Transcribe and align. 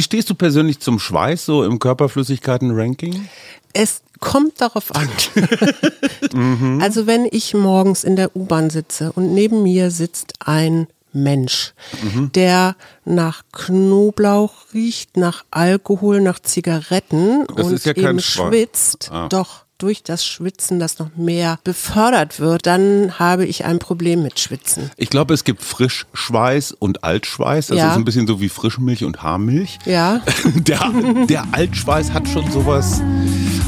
Wie 0.00 0.04
stehst 0.04 0.30
du 0.30 0.34
persönlich 0.34 0.80
zum 0.80 0.98
Schweiß 0.98 1.44
so 1.44 1.62
im 1.62 1.78
Körperflüssigkeiten-Ranking? 1.78 3.28
Es 3.74 4.00
kommt 4.18 4.58
darauf 4.58 4.94
an. 4.94 5.10
mhm. 6.32 6.80
Also 6.80 7.06
wenn 7.06 7.28
ich 7.30 7.52
morgens 7.52 8.02
in 8.02 8.16
der 8.16 8.34
U-Bahn 8.34 8.70
sitze 8.70 9.12
und 9.12 9.34
neben 9.34 9.62
mir 9.62 9.90
sitzt 9.90 10.32
ein 10.38 10.86
Mensch, 11.12 11.74
mhm. 12.02 12.32
der 12.32 12.76
nach 13.04 13.42
Knoblauch 13.52 14.72
riecht, 14.72 15.18
nach 15.18 15.44
Alkohol, 15.50 16.22
nach 16.22 16.38
Zigaretten 16.38 17.44
das 17.54 17.66
und 17.66 17.84
ja 17.84 17.94
eben 17.94 18.20
schwitzt, 18.20 19.10
ah. 19.12 19.28
doch 19.28 19.66
durch 19.82 20.02
das 20.02 20.24
Schwitzen 20.24 20.78
das 20.78 20.98
noch 20.98 21.16
mehr 21.16 21.58
befördert 21.64 22.38
wird, 22.38 22.66
dann 22.66 23.18
habe 23.18 23.46
ich 23.46 23.64
ein 23.64 23.78
Problem 23.78 24.22
mit 24.22 24.38
Schwitzen. 24.38 24.90
Ich 24.96 25.10
glaube, 25.10 25.34
es 25.34 25.44
gibt 25.44 25.62
Frischschweiß 25.62 26.72
und 26.72 27.02
Altschweiß. 27.02 27.68
Das 27.68 27.78
ja. 27.78 27.90
ist 27.90 27.96
ein 27.96 28.04
bisschen 28.04 28.26
so 28.26 28.40
wie 28.40 28.48
Frischmilch 28.48 29.04
und 29.04 29.22
Haarmilch. 29.22 29.78
Ja. 29.86 30.20
Der, 30.54 30.92
der 31.28 31.44
Altschweiß 31.52 32.12
hat 32.12 32.28
schon 32.28 32.50
sowas 32.50 33.00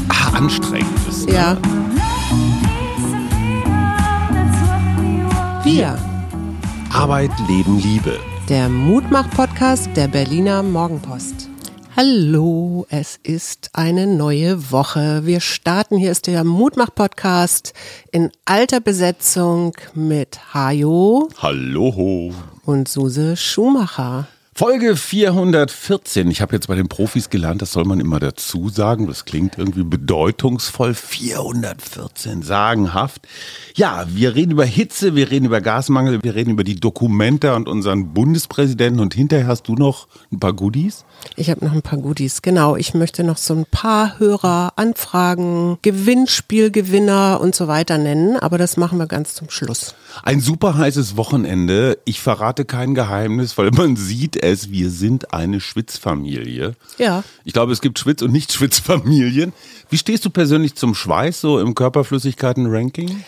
ah, 0.09 0.37
Anstrengendes. 0.37 1.25
Ne? 1.25 1.33
Ja. 1.33 1.57
Wir. 5.63 5.97
Arbeit, 6.91 7.31
Leben, 7.47 7.79
Liebe. 7.79 8.19
Der 8.49 8.69
Mutmach-Podcast 8.69 9.89
der 9.95 10.07
Berliner 10.07 10.61
Morgenpost. 10.61 11.49
Hallo, 11.95 12.87
es 12.89 13.19
ist 13.21 13.69
eine 13.73 14.07
neue 14.07 14.71
Woche. 14.71 15.27
Wir 15.27 15.39
starten, 15.39 15.95
hier 15.95 16.09
ist 16.09 16.25
der 16.25 16.43
Mutmach-Podcast 16.43 17.73
in 18.11 18.31
alter 18.45 18.79
Besetzung 18.79 19.73
mit 19.93 20.55
Hajo. 20.55 21.29
Hallo. 21.37 22.33
Und 22.65 22.89
Suse 22.89 23.37
Schumacher. 23.37 24.27
Folge 24.55 24.95
414. 24.95 26.29
Ich 26.29 26.39
habe 26.39 26.53
jetzt 26.53 26.67
bei 26.67 26.75
den 26.75 26.87
Profis 26.87 27.31
gelernt, 27.31 27.63
das 27.63 27.71
soll 27.71 27.85
man 27.85 27.99
immer 27.99 28.19
dazu 28.19 28.69
sagen. 28.69 29.07
Das 29.07 29.25
klingt 29.25 29.57
irgendwie 29.57 29.83
bedeutungsvoll. 29.83 30.93
414, 30.93 32.43
sagenhaft. 32.43 33.27
Ja, 33.73 34.05
wir 34.09 34.35
reden 34.35 34.51
über 34.51 34.65
Hitze, 34.65 35.15
wir 35.15 35.31
reden 35.31 35.45
über 35.45 35.59
Gasmangel, 35.59 36.21
wir 36.21 36.35
reden 36.35 36.51
über 36.51 36.63
die 36.63 36.75
Dokumenta 36.75 37.55
und 37.55 37.67
unseren 37.67 38.13
Bundespräsidenten. 38.13 38.99
Und 38.99 39.15
hinterher 39.15 39.47
hast 39.47 39.67
du 39.67 39.73
noch 39.73 40.07
ein 40.31 40.39
paar 40.39 40.53
Goodies? 40.53 41.03
Ich 41.35 41.49
habe 41.49 41.65
noch 41.65 41.73
ein 41.73 41.81
paar 41.81 41.97
Goodies, 41.97 42.43
genau. 42.43 42.75
Ich 42.75 42.93
möchte 42.93 43.23
noch 43.23 43.37
so 43.37 43.55
ein 43.55 43.65
paar 43.65 44.19
Hörer, 44.19 44.73
Anfragen, 44.75 45.79
Gewinnspielgewinner 45.81 47.41
und 47.41 47.55
so 47.55 47.67
weiter 47.67 47.97
nennen. 47.97 48.37
Aber 48.37 48.59
das 48.59 48.77
machen 48.77 48.99
wir 48.99 49.07
ganz 49.07 49.33
zum 49.33 49.49
Schluss. 49.49 49.95
Ein 50.21 50.39
super 50.39 50.77
heißes 50.77 51.17
Wochenende. 51.17 51.97
Ich 52.05 52.21
verrate 52.21 52.65
kein 52.65 52.93
Geheimnis, 52.93 53.57
weil 53.57 53.71
man 53.71 53.95
sieht 53.95 54.35
es, 54.35 54.69
wir 54.71 54.89
sind 54.89 55.33
eine 55.33 55.59
Schwitzfamilie. 55.59 56.75
Ja. 56.97 57.23
Ich 57.43 57.53
glaube, 57.53 57.71
es 57.73 57.81
gibt 57.81 57.99
Schwitz- 57.99 58.21
und 58.21 58.31
Nicht-Schwitzfamilien. 58.31 59.53
Wie 59.89 59.97
stehst 59.97 60.25
du 60.25 60.29
persönlich 60.29 60.75
zum 60.75 60.93
Schweiß 60.95 61.41
so 61.41 61.59
im 61.59 61.75
Körperflüssigkeiten-Ranking? 61.75 63.23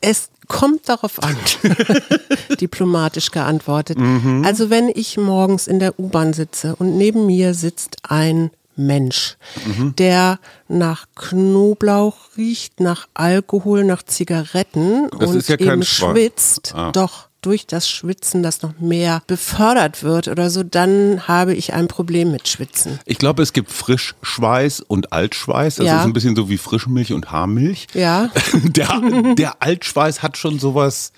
Es 0.00 0.30
kommt 0.48 0.88
darauf 0.88 1.22
an, 1.22 1.36
diplomatisch 2.60 3.30
geantwortet. 3.30 3.98
Mhm. 3.98 4.44
Also 4.44 4.70
wenn 4.70 4.88
ich 4.88 5.16
morgens 5.16 5.66
in 5.66 5.78
der 5.78 5.98
U-Bahn 5.98 6.32
sitze 6.32 6.74
und 6.76 6.96
neben 6.96 7.26
mir 7.26 7.54
sitzt 7.54 7.98
ein 8.02 8.50
Mensch, 8.76 9.36
mhm. 9.66 9.94
der 9.96 10.38
nach 10.68 11.06
Knoblauch 11.14 12.16
riecht, 12.36 12.80
nach 12.80 13.08
Alkohol, 13.14 13.84
nach 13.84 14.02
Zigaretten 14.02 15.08
das 15.18 15.30
und 15.30 15.48
ja 15.48 15.58
eben 15.58 15.82
schwitzt. 15.82 16.74
Ah. 16.74 16.92
Doch 16.92 17.28
durch 17.42 17.66
das 17.66 17.88
Schwitzen 17.88 18.42
das 18.42 18.62
noch 18.62 18.78
mehr 18.78 19.22
befördert 19.26 20.04
wird 20.04 20.28
oder 20.28 20.48
so, 20.48 20.62
dann 20.62 21.26
habe 21.26 21.54
ich 21.54 21.74
ein 21.74 21.88
Problem 21.88 22.30
mit 22.30 22.48
Schwitzen. 22.48 23.00
Ich 23.04 23.18
glaube, 23.18 23.42
es 23.42 23.52
gibt 23.52 23.70
Frischschweiß 23.70 24.80
und 24.80 25.12
Altschweiß. 25.12 25.76
Das 25.76 25.86
ja. 25.86 25.98
ist 25.98 26.04
ein 26.04 26.12
bisschen 26.12 26.36
so 26.36 26.48
wie 26.48 26.56
Frischmilch 26.56 27.12
und 27.12 27.32
Haarmilch. 27.32 27.88
Ja. 27.94 28.30
Der, 28.62 29.00
der 29.34 29.60
Altschweiß 29.60 30.22
hat 30.22 30.36
schon 30.36 30.58
sowas 30.58 31.12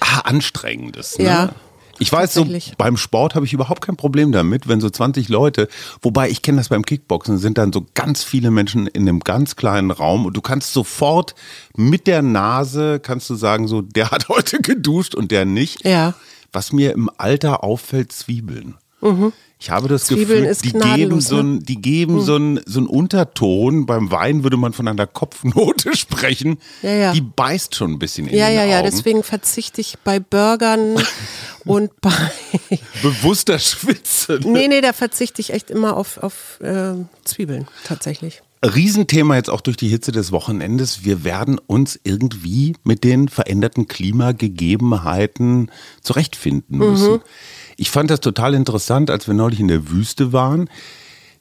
ah, 0.00 0.20
Anstrengendes. 0.20 1.18
Ne? 1.18 1.24
Ja. 1.24 1.50
Ich 1.98 2.12
weiß 2.12 2.34
so, 2.34 2.46
beim 2.76 2.96
Sport 2.96 3.34
habe 3.34 3.46
ich 3.46 3.52
überhaupt 3.52 3.80
kein 3.80 3.96
Problem 3.96 4.32
damit, 4.32 4.68
wenn 4.68 4.80
so 4.80 4.90
20 4.90 5.28
Leute, 5.28 5.68
wobei 6.02 6.28
ich 6.30 6.42
kenne 6.42 6.58
das 6.58 6.68
beim 6.68 6.84
Kickboxen, 6.84 7.38
sind 7.38 7.58
dann 7.58 7.72
so 7.72 7.86
ganz 7.94 8.22
viele 8.22 8.50
Menschen 8.50 8.86
in 8.86 9.08
einem 9.08 9.20
ganz 9.20 9.56
kleinen 9.56 9.90
Raum 9.90 10.26
und 10.26 10.36
du 10.36 10.40
kannst 10.40 10.72
sofort 10.72 11.34
mit 11.76 12.06
der 12.06 12.22
Nase, 12.22 13.00
kannst 13.00 13.28
du 13.30 13.34
sagen, 13.34 13.68
so, 13.68 13.82
der 13.82 14.10
hat 14.10 14.28
heute 14.28 14.60
geduscht 14.60 15.14
und 15.14 15.30
der 15.30 15.44
nicht. 15.44 15.84
Ja. 15.84 16.14
Was 16.52 16.72
mir 16.72 16.92
im 16.92 17.10
Alter 17.18 17.62
auffällt, 17.62 18.12
Zwiebeln. 18.12 18.76
Mhm. 19.00 19.32
Ich 19.60 19.70
habe 19.70 19.88
das 19.88 20.04
Zwiebeln 20.04 20.44
Gefühl, 20.44 20.56
die 20.62 20.78
geben, 20.78 21.20
so 21.20 21.38
ein, 21.38 21.60
die 21.64 21.82
geben 21.82 22.14
mhm. 22.14 22.20
so, 22.20 22.36
ein, 22.36 22.60
so 22.64 22.78
einen 22.78 22.86
Unterton. 22.86 23.86
Beim 23.86 24.10
Wein 24.12 24.44
würde 24.44 24.56
man 24.56 24.72
von 24.72 24.86
einer 24.86 25.06
Kopfnote 25.08 25.96
sprechen. 25.96 26.58
Ja, 26.82 26.92
ja. 26.92 27.12
Die 27.12 27.20
beißt 27.20 27.74
schon 27.74 27.92
ein 27.92 27.98
bisschen 27.98 28.28
in 28.28 28.36
ja, 28.36 28.46
den 28.46 28.54
ja. 28.54 28.64
Ja, 28.64 28.70
ja, 28.76 28.82
deswegen 28.82 29.24
verzichte 29.24 29.80
ich 29.80 29.98
bei 30.04 30.20
Burgern 30.20 31.02
und 31.64 32.00
bei. 32.00 32.12
Bewusster 33.02 33.58
Schwitzen. 33.58 34.40
Nee, 34.44 34.68
nee, 34.68 34.80
da 34.80 34.92
verzichte 34.92 35.40
ich 35.40 35.52
echt 35.52 35.70
immer 35.70 35.96
auf, 35.96 36.18
auf 36.18 36.60
äh, 36.60 36.94
Zwiebeln, 37.24 37.66
tatsächlich. 37.84 38.42
Riesenthema 38.62 39.36
jetzt 39.36 39.50
auch 39.50 39.60
durch 39.60 39.76
die 39.76 39.88
Hitze 39.88 40.12
des 40.12 40.32
Wochenendes. 40.32 41.04
Wir 41.04 41.24
werden 41.24 41.58
uns 41.58 41.98
irgendwie 42.02 42.74
mit 42.82 43.04
den 43.04 43.28
veränderten 43.28 43.86
Klimagegebenheiten 43.86 45.70
zurechtfinden 46.02 46.78
müssen. 46.78 47.12
Mhm. 47.12 47.20
Ich 47.76 47.90
fand 47.90 48.10
das 48.10 48.20
total 48.20 48.54
interessant, 48.54 49.10
als 49.10 49.28
wir 49.28 49.34
neulich 49.34 49.60
in 49.60 49.68
der 49.68 49.90
Wüste 49.90 50.32
waren, 50.32 50.68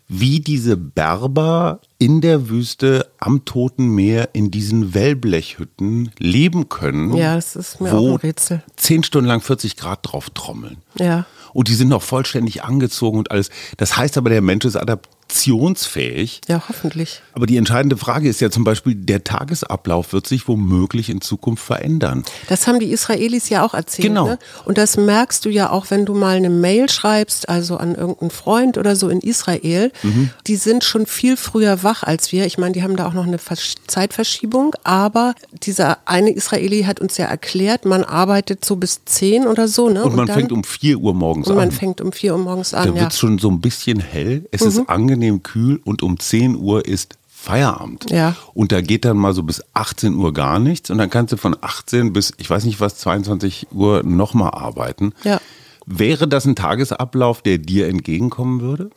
wie 0.07 0.39
diese 0.39 0.77
Berber 0.77 1.81
in 1.97 2.21
der 2.21 2.49
Wüste 2.49 3.11
am 3.17 3.43
Toten 3.43 3.89
Meer 3.89 4.29
in 4.33 4.51
diesen 4.51 4.93
Wellblechhütten 4.93 6.11
leben 6.19 6.69
können. 6.69 7.17
Ja, 7.17 7.35
das 7.35 7.55
ist 7.55 7.81
mir 7.81 7.93
auch 7.93 8.11
ein 8.11 8.15
Rätsel. 8.15 8.63
Zehn 8.77 9.03
Stunden 9.03 9.27
lang 9.27 9.41
40 9.41 9.75
Grad 9.75 9.99
drauf 10.03 10.29
trommeln. 10.29 10.77
Ja. 10.97 11.25
Und 11.53 11.67
die 11.67 11.73
sind 11.73 11.89
noch 11.89 12.03
vollständig 12.03 12.63
angezogen 12.63 13.17
und 13.17 13.31
alles. 13.31 13.49
Das 13.77 13.97
heißt 13.97 14.17
aber, 14.17 14.29
der 14.29 14.41
Mensch 14.41 14.63
ist 14.63 14.75
adaptiert 14.75 15.16
adaptionsfähig. 15.27 16.41
Ja, 16.47 16.63
hoffentlich. 16.67 17.21
Aber 17.33 17.45
die 17.45 17.57
entscheidende 17.57 17.97
Frage 17.97 18.29
ist 18.29 18.39
ja 18.39 18.49
zum 18.49 18.63
Beispiel, 18.63 18.95
der 18.95 19.23
Tagesablauf 19.23 20.13
wird 20.13 20.27
sich 20.27 20.47
womöglich 20.47 21.09
in 21.09 21.21
Zukunft 21.21 21.63
verändern. 21.63 22.23
Das 22.47 22.67
haben 22.67 22.79
die 22.79 22.91
Israelis 22.91 23.49
ja 23.49 23.65
auch 23.65 23.73
erzählt. 23.73 24.07
Genau. 24.07 24.27
Ne? 24.27 24.39
Und 24.65 24.77
das 24.77 24.97
merkst 24.97 25.45
du 25.45 25.49
ja 25.49 25.69
auch, 25.69 25.87
wenn 25.89 26.05
du 26.05 26.13
mal 26.13 26.37
eine 26.37 26.49
Mail 26.49 26.89
schreibst, 26.89 27.49
also 27.49 27.77
an 27.77 27.95
irgendeinen 27.95 28.31
Freund 28.31 28.77
oder 28.77 28.95
so 28.95 29.09
in 29.09 29.19
Israel. 29.19 29.91
Mhm. 30.03 30.31
Die 30.47 30.55
sind 30.55 30.83
schon 30.83 31.05
viel 31.05 31.37
früher 31.37 31.83
wach 31.83 32.03
als 32.03 32.31
wir. 32.31 32.45
Ich 32.45 32.57
meine, 32.57 32.73
die 32.73 32.83
haben 32.83 32.95
da 32.95 33.07
auch 33.07 33.13
noch 33.13 33.27
eine 33.27 33.39
Zeitverschiebung. 33.87 34.75
Aber 34.83 35.35
dieser 35.63 35.99
eine 36.05 36.31
Israeli 36.31 36.83
hat 36.83 36.99
uns 36.99 37.17
ja 37.17 37.25
erklärt, 37.25 37.85
man 37.85 38.03
arbeitet 38.03 38.63
so 38.63 38.77
bis 38.77 39.05
zehn 39.05 39.45
oder 39.45 39.67
so. 39.67 39.89
Ne? 39.89 40.03
Und 40.03 40.11
man 40.11 40.21
und 40.21 40.29
dann, 40.29 40.39
fängt 40.39 40.51
um 40.51 40.63
vier 40.63 40.97
Uhr 40.97 41.13
morgens 41.13 41.47
und 41.47 41.53
an. 41.53 41.59
Und 41.59 41.67
man 41.67 41.71
fängt 41.77 42.01
um 42.01 42.11
vier 42.11 42.33
Uhr 42.33 42.39
morgens 42.39 42.73
an. 42.73 42.87
Da 42.87 42.95
ja. 42.95 43.01
wird 43.01 43.13
schon 43.13 43.37
so 43.37 43.49
ein 43.49 43.61
bisschen 43.61 43.99
hell. 43.99 44.47
Es 44.51 44.61
mhm. 44.61 44.67
ist 44.67 44.89
angenehm 44.89 45.16
angenehm 45.17 45.41
kühl 45.43 45.81
und 45.83 46.03
um 46.03 46.19
10 46.19 46.55
Uhr 46.55 46.85
ist 46.85 47.17
Feierabend. 47.27 48.09
Ja. 48.09 48.35
Und 48.53 48.71
da 48.71 48.81
geht 48.81 49.05
dann 49.05 49.17
mal 49.17 49.33
so 49.33 49.43
bis 49.43 49.63
18 49.73 50.15
Uhr 50.15 50.33
gar 50.33 50.59
nichts 50.59 50.89
und 50.89 50.97
dann 50.97 51.09
kannst 51.09 51.33
du 51.33 51.37
von 51.37 51.55
18 51.59 52.13
bis, 52.13 52.33
ich 52.37 52.49
weiß 52.49 52.65
nicht 52.65 52.79
was, 52.79 52.97
22 52.97 53.67
Uhr 53.71 54.03
nochmal 54.03 54.51
arbeiten. 54.51 55.13
Ja. 55.23 55.39
Wäre 55.85 56.27
das 56.27 56.45
ein 56.45 56.55
Tagesablauf, 56.55 57.41
der 57.41 57.57
dir 57.57 57.87
entgegenkommen 57.87 58.61
würde? 58.61 58.91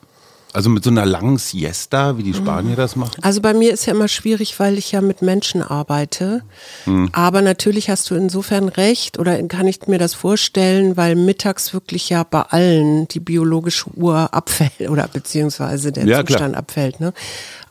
Also 0.53 0.69
mit 0.69 0.83
so 0.83 0.91
einer 0.91 1.07
langen 1.07 1.39
Siesta, 1.39 2.19
wie 2.19 2.25
die 2.25 2.35
Spanier 2.35 2.75
das 2.75 2.97
machen? 2.97 3.23
Also 3.23 3.41
bei 3.41 3.55
mir 3.55 3.73
ist 3.73 3.87
ja 3.87 3.93
immer 3.93 4.09
schwierig, 4.09 4.59
weil 4.59 4.79
ich 4.79 4.91
ja 4.91 5.01
mit 5.01 5.23
Menschen 5.23 5.63
arbeite. 5.63 6.43
Mhm. 6.87 7.09
Aber 7.13 7.41
natürlich 7.41 7.89
hast 7.89 8.11
du 8.11 8.17
insofern 8.17 8.69
recht 8.69 9.19
oder 9.19 9.41
kann 9.45 9.69
ich 9.69 9.87
mir 9.87 9.99
das 9.99 10.15
vorstellen, 10.15 10.97
weil 10.97 11.15
mittags 11.15 11.73
wirklich 11.73 12.09
ja 12.09 12.25
bei 12.25 12.43
allen 12.43 13.07
die 13.09 13.21
biologische 13.21 13.91
Uhr 13.95 14.35
abfällt 14.35 14.91
oder 14.91 15.07
beziehungsweise 15.07 15.93
der 15.93 16.07
ja, 16.07 16.27
Zustand 16.27 16.53
klar. 16.53 16.59
abfällt. 16.59 17.01
Ne? 17.01 17.13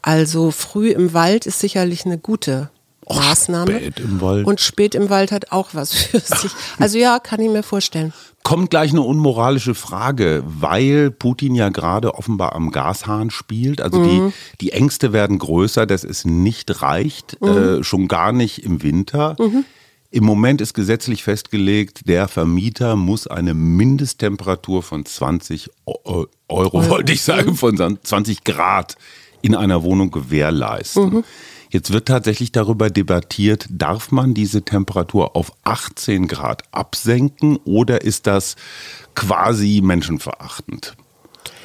Also 0.02 0.52
früh 0.52 0.92
im 0.92 1.14
Wald 1.14 1.46
ist 1.46 1.60
sicherlich 1.60 2.06
eine 2.06 2.18
gute 2.18 2.70
Maßnahme. 3.10 3.78
Spät 3.78 4.00
im 4.00 4.22
Wald. 4.22 4.46
Und 4.46 4.60
spät 4.60 4.96
im 4.96 5.10
Wald 5.10 5.32
hat 5.32 5.52
auch 5.52 5.70
was 5.74 5.94
für 5.94 6.20
sich. 6.20 6.52
Also 6.78 6.98
ja, 6.98 7.20
kann 7.20 7.42
ich 7.42 7.50
mir 7.50 7.64
vorstellen. 7.64 8.14
Kommt 8.44 8.70
gleich 8.70 8.92
eine 8.92 9.02
unmoralische 9.02 9.76
Frage, 9.76 10.44
weil 10.46 11.12
Putin 11.12 11.56
ja 11.56 11.70
gerade 11.70 12.16
offenbar 12.16 12.56
am 12.56 12.72
Gashahn 12.72 13.32
spielt. 13.32 13.82
Also 13.82 14.00
mhm. 14.00 14.34
die, 14.60 14.66
die 14.66 14.72
Ängste 14.72 15.14
werden 15.14 15.38
größer, 15.40 15.86
dass 15.86 16.04
es 16.04 16.26
nicht 16.26 16.82
reicht, 16.82 17.42
mhm. 17.42 17.48
äh, 17.48 17.84
schon 17.84 18.08
gar 18.08 18.32
nicht 18.32 18.64
im 18.64 18.82
Winter. 18.82 19.36
Mhm. 19.40 19.66
Im 20.12 20.24
Moment 20.24 20.60
ist 20.62 20.74
gesetzlich 20.74 21.24
festgelegt, 21.24 22.08
der 22.08 22.28
Vermieter 22.28 22.96
muss 22.96 23.28
eine 23.28 23.54
Mindesttemperatur 23.54 24.82
von 24.82 25.06
20 25.06 25.70
Euro, 25.86 26.28
Euro. 26.48 26.90
wollte 26.90 27.14
ich 27.14 27.22
sagen, 27.22 27.56
von 27.56 28.00
20 28.02 28.44
Grad 28.44 28.96
in 29.42 29.54
einer 29.54 29.84
Wohnung 29.84 30.10
gewährleisten. 30.10 31.24
Jetzt 31.70 31.94
wird 31.94 32.08
tatsächlich 32.08 32.52
darüber 32.52 32.90
debattiert, 32.90 33.68
darf 33.70 34.12
man 34.12 34.34
diese 34.34 34.64
Temperatur 34.64 35.36
auf 35.36 35.52
18 35.64 36.28
Grad 36.28 36.64
absenken 36.72 37.58
oder 37.58 38.02
ist 38.02 38.26
das 38.26 38.56
quasi 39.14 39.82
menschenverachtend? 39.84 40.96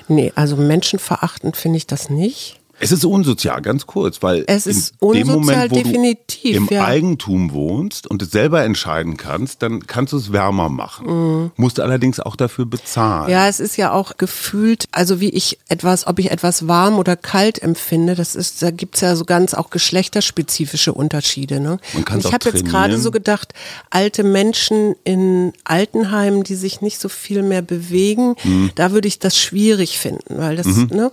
Nee, 0.09 0.33
also 0.35 0.57
menschenverachtend 0.57 1.57
finde 1.57 1.79
ich 1.79 1.87
das 1.87 2.11
nicht. 2.11 2.61
Es 2.81 2.93
ist 2.93 3.05
unsozial, 3.05 3.63
ganz 3.63 3.87
kurz, 3.87 4.23
weil 4.23 4.45
Es 4.47 4.67
ist 4.67 4.95
in 5.01 5.13
dem 5.13 5.29
unsozial, 5.29 5.69
Moment, 5.69 5.71
wo 5.71 5.75
definitiv, 5.77 6.57
du 6.57 6.57
im 6.57 6.69
ja. 6.71 6.85
Eigentum 6.85 7.53
wohnst 7.53 8.07
und 8.07 8.23
es 8.23 8.31
selber 8.31 8.65
entscheiden 8.65 9.17
kannst, 9.17 9.63
dann 9.63 9.87
kannst 9.87 10.13
du 10.13 10.17
es 10.17 10.33
wärmer 10.33 10.69
machen. 10.69 11.51
Musst 11.57 11.81
allerdings 11.81 12.21
auch 12.21 12.37
dafür 12.37 12.67
bezahlen. 12.67 13.25
Mhm. 13.27 13.31
Ja, 13.31 13.49
es 13.49 13.61
ist 13.61 13.77
ja 13.77 13.93
auch 13.93 14.17
gefühlt, 14.17 14.87
also 14.93 15.21
wie 15.21 15.31
ich 15.31 15.59
etwas, 15.69 16.07
ob 16.07 16.19
ich 16.19 16.31
etwas 16.31 16.67
warm 16.69 16.99
oder 16.99 17.17
kalt 17.17 17.63
empfinde, 17.63 18.15
das 18.15 18.35
ist, 18.35 18.63
da 18.63 18.71
gibt's 18.71 19.01
ja 19.01 19.15
so 19.17 19.25
ganz 19.25 19.55
auch 19.55 19.71
geschlechterspezifische 19.71 20.93
Unterschiede. 20.93 21.61
Ne? 21.61 21.79
Man 21.93 22.05
Und 22.05 22.25
ich 22.25 22.33
habe 22.33 22.49
jetzt 22.49 22.65
gerade 22.65 22.99
so 22.99 23.11
gedacht, 23.11 23.55
alte 23.91 24.23
Menschen 24.25 24.95
in 25.05 25.53
Altenheimen, 25.65 26.43
die 26.43 26.55
sich 26.55 26.81
nicht 26.81 27.01
so 27.01 27.09
viel 27.09 27.43
mehr 27.43 27.63
bewegen, 27.63 28.35
Mhm. 28.45 28.71
da 28.75 28.93
würde 28.93 29.09
ich 29.09 29.19
das 29.19 29.39
schwierig 29.39 29.99
finden, 29.99 30.39
weil 30.39 30.57
das, 30.57 30.67
ne, 30.67 31.11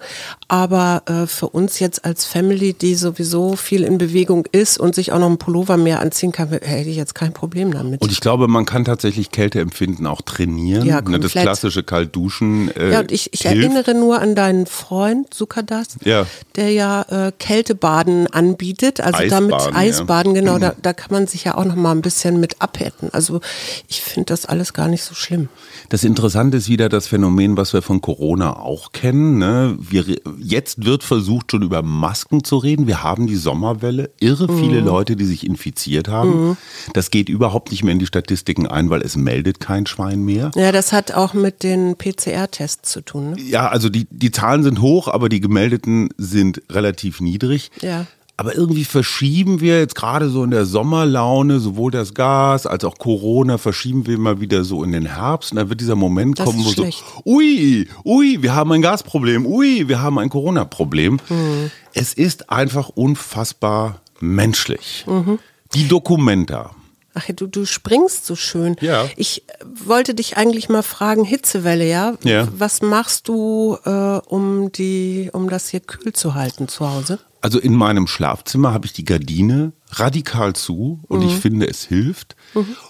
aber 0.48 1.04
äh, 1.06 1.28
für 1.28 1.50
uns 1.52 1.80
jetzt 1.80 2.06
als 2.06 2.26
Family, 2.26 2.74
die 2.74 2.96
sowieso 2.96 3.56
viel 3.56 3.84
in 3.84 3.98
Bewegung 3.98 4.46
ist 4.52 4.78
und 4.80 4.96
sich 4.96 5.12
auch 5.12 5.20
noch 5.20 5.28
einen 5.28 5.38
Pullover 5.38 5.78
mehr 5.78 6.00
anziehen 6.00 6.32
kann, 6.32 6.50
hätte 6.50 6.90
ich 6.90 6.96
jetzt 6.96 7.16
kein 7.16 7.34
Problem 7.34 7.72
damit. 7.74 8.02
Und 8.02 8.12
ich 8.12 8.20
glaube, 8.22 8.48
man 8.48 8.66
kann 8.66 8.86
tatsächlich 8.86 9.32
Kälteempfinden 9.32 10.08
auch 10.08 10.22
trainieren. 10.22 10.86
Ja, 10.86 11.02
Ne, 11.02 11.20
das 11.20 11.32
komplett. 11.34 11.44
klassische 11.44 11.84
Kaltduschen. 11.84 12.70
Äh, 12.76 12.92
Ja, 12.92 13.00
und 13.02 13.12
ich, 13.12 13.34
ich 13.34 13.46
erinnere 13.46 13.94
nur 13.94 14.20
an 14.22 14.36
deinen 14.36 14.66
Freund 14.66 15.34
Sukadas, 15.34 15.98
Ja. 16.04 16.26
der 16.56 16.72
ja 16.72 17.02
äh, 17.28 17.32
Kältebaden 17.38 18.28
anbietet. 18.28 19.02
Also 19.02 19.20
damit 19.30 19.54
Eisbaden, 19.54 19.76
Eisbaden, 19.76 20.36
ja. 20.36 20.42
genau, 20.42 20.60
da, 20.60 20.74
da 20.82 20.94
kann 20.94 21.12
man 21.12 21.28
sich 21.28 21.44
ja 21.44 21.56
auch 21.56 21.66
noch 21.66 21.76
mal 21.76 21.92
ein 21.92 22.02
bisschen 22.02 22.40
mit 22.40 22.62
abhärten. 22.62 23.10
Also 23.12 23.42
ich 23.88 24.02
finde 24.02 24.28
das 24.28 24.46
alles 24.46 24.74
gar 24.74 24.88
nicht 24.88 25.04
so 25.04 25.14
schlimm. 25.16 25.50
Das 25.90 26.04
Interessante 26.04 26.58
ist 26.58 26.70
wieder 26.70 26.90
das 26.90 27.08
Phänomen, 27.08 27.58
was 27.58 27.74
wir 27.74 27.82
von 27.82 28.02
Corona 28.02 28.56
auch 28.58 28.92
kennen. 28.92 29.38
Ne? 29.40 29.78
Wir, 29.80 30.06
jetzt 30.40 30.86
wird 30.86 31.04
versucht, 31.04 31.41
schon 31.50 31.64
über 31.64 31.82
Masken 31.82 32.44
zu 32.44 32.58
reden. 32.58 32.88
Wir 32.88 33.04
haben 33.04 33.28
die 33.28 33.36
Sommerwelle, 33.36 34.12
irre 34.20 34.48
viele 34.48 34.82
Leute, 34.82 35.16
die 35.16 35.26
sich 35.26 35.46
infiziert 35.46 36.08
haben. 36.08 36.58
Das 36.94 37.10
geht 37.10 37.30
überhaupt 37.30 37.72
nicht 37.72 37.84
mehr 37.84 37.94
in 37.94 38.00
die 38.00 38.06
Statistiken 38.06 38.68
ein, 38.68 38.90
weil 38.90 39.02
es 39.02 39.16
meldet 39.16 39.60
kein 39.60 39.86
Schwein 39.86 40.24
mehr. 40.24 40.52
Ja, 40.56 40.72
das 40.72 40.92
hat 40.92 41.14
auch 41.14 41.34
mit 41.34 41.64
den 41.64 41.96
PCR-Tests 41.98 42.92
zu 42.92 43.02
tun. 43.02 43.32
Ne? 43.32 43.42
Ja, 43.42 43.70
also 43.70 43.90
die, 43.90 44.08
die 44.10 44.32
Zahlen 44.32 44.64
sind 44.64 44.82
hoch, 44.82 45.08
aber 45.08 45.30
die 45.30 45.40
gemeldeten 45.40 46.10
sind 46.18 46.62
relativ 46.70 47.22
niedrig. 47.22 47.72
Ja. 47.82 48.06
Aber 48.42 48.56
irgendwie 48.56 48.86
verschieben 48.86 49.62
wir 49.62 49.78
jetzt 49.78 49.94
gerade 49.94 50.28
so 50.28 50.44
in 50.44 50.50
der 50.50 50.66
Sommerlaune, 50.66 51.60
sowohl 51.60 51.92
das 51.92 52.16
Gas 52.16 52.66
als 52.66 52.84
auch 52.84 52.98
Corona, 52.98 53.60
verschieben 53.60 54.08
wir 54.08 54.18
mal 54.18 54.42
wieder 54.42 54.64
so 54.64 54.84
in 54.84 54.94
den 54.94 55.06
Herbst. 55.06 55.52
Und 55.52 55.58
dann 55.58 55.70
wird 55.70 55.80
dieser 55.80 55.96
Moment 55.96 56.40
Das 56.40 56.48
kommen, 56.48 56.66
wo 56.66 56.72
schlecht. 56.72 57.04
so, 57.18 57.22
ui, 57.24 57.88
ui, 58.04 58.42
wir 58.42 58.56
haben 58.56 58.72
ein 58.72 58.82
Gasproblem, 58.82 59.46
ui, 59.46 59.88
wir 59.88 60.02
haben 60.02 60.18
ein 60.18 60.30
Corona-Problem. 60.30 61.20
Mhm. 61.30 61.70
Es 61.94 62.16
ist 62.16 62.50
einfach 62.50 62.90
unfassbar 62.90 64.02
menschlich. 64.22 65.06
Mhm. 65.06 65.38
Die 65.76 65.88
Dokumenta. 65.88 66.72
Ach, 67.14 67.28
du, 67.36 67.46
du 67.46 67.68
springst 67.68 68.26
so 68.26 68.36
schön. 68.36 68.76
Ja. 68.82 69.06
Ich 69.18 69.44
wollte 69.86 70.16
dich 70.16 70.38
eigentlich 70.38 70.68
mal 70.68 70.82
fragen, 70.82 71.26
Hitzewelle, 71.26 71.88
ja? 71.88 72.16
Ja. 72.24 72.48
Was 72.58 72.82
machst 72.82 73.28
du, 73.28 73.78
äh, 73.86 73.90
um 73.90 74.72
die, 74.72 75.30
um 75.32 75.48
das 75.48 75.70
hier 75.70 75.82
kühl 75.82 76.14
zu 76.14 76.34
halten 76.34 76.68
zu 76.68 76.90
Hause? 76.90 77.20
Also 77.42 77.60
in 77.60 77.74
meinem 77.76 78.06
Schlafzimmer 78.08 78.72
habe 78.72 78.86
ich 78.86 78.94
die 78.94 79.04
Gardine 79.04 79.72
radikal 79.94 80.54
zu 80.54 81.00
und 81.08 81.22
Mhm. 81.22 81.26
ich 81.28 81.36
finde, 81.36 81.68
es 81.68 81.84
hilft. 81.84 82.36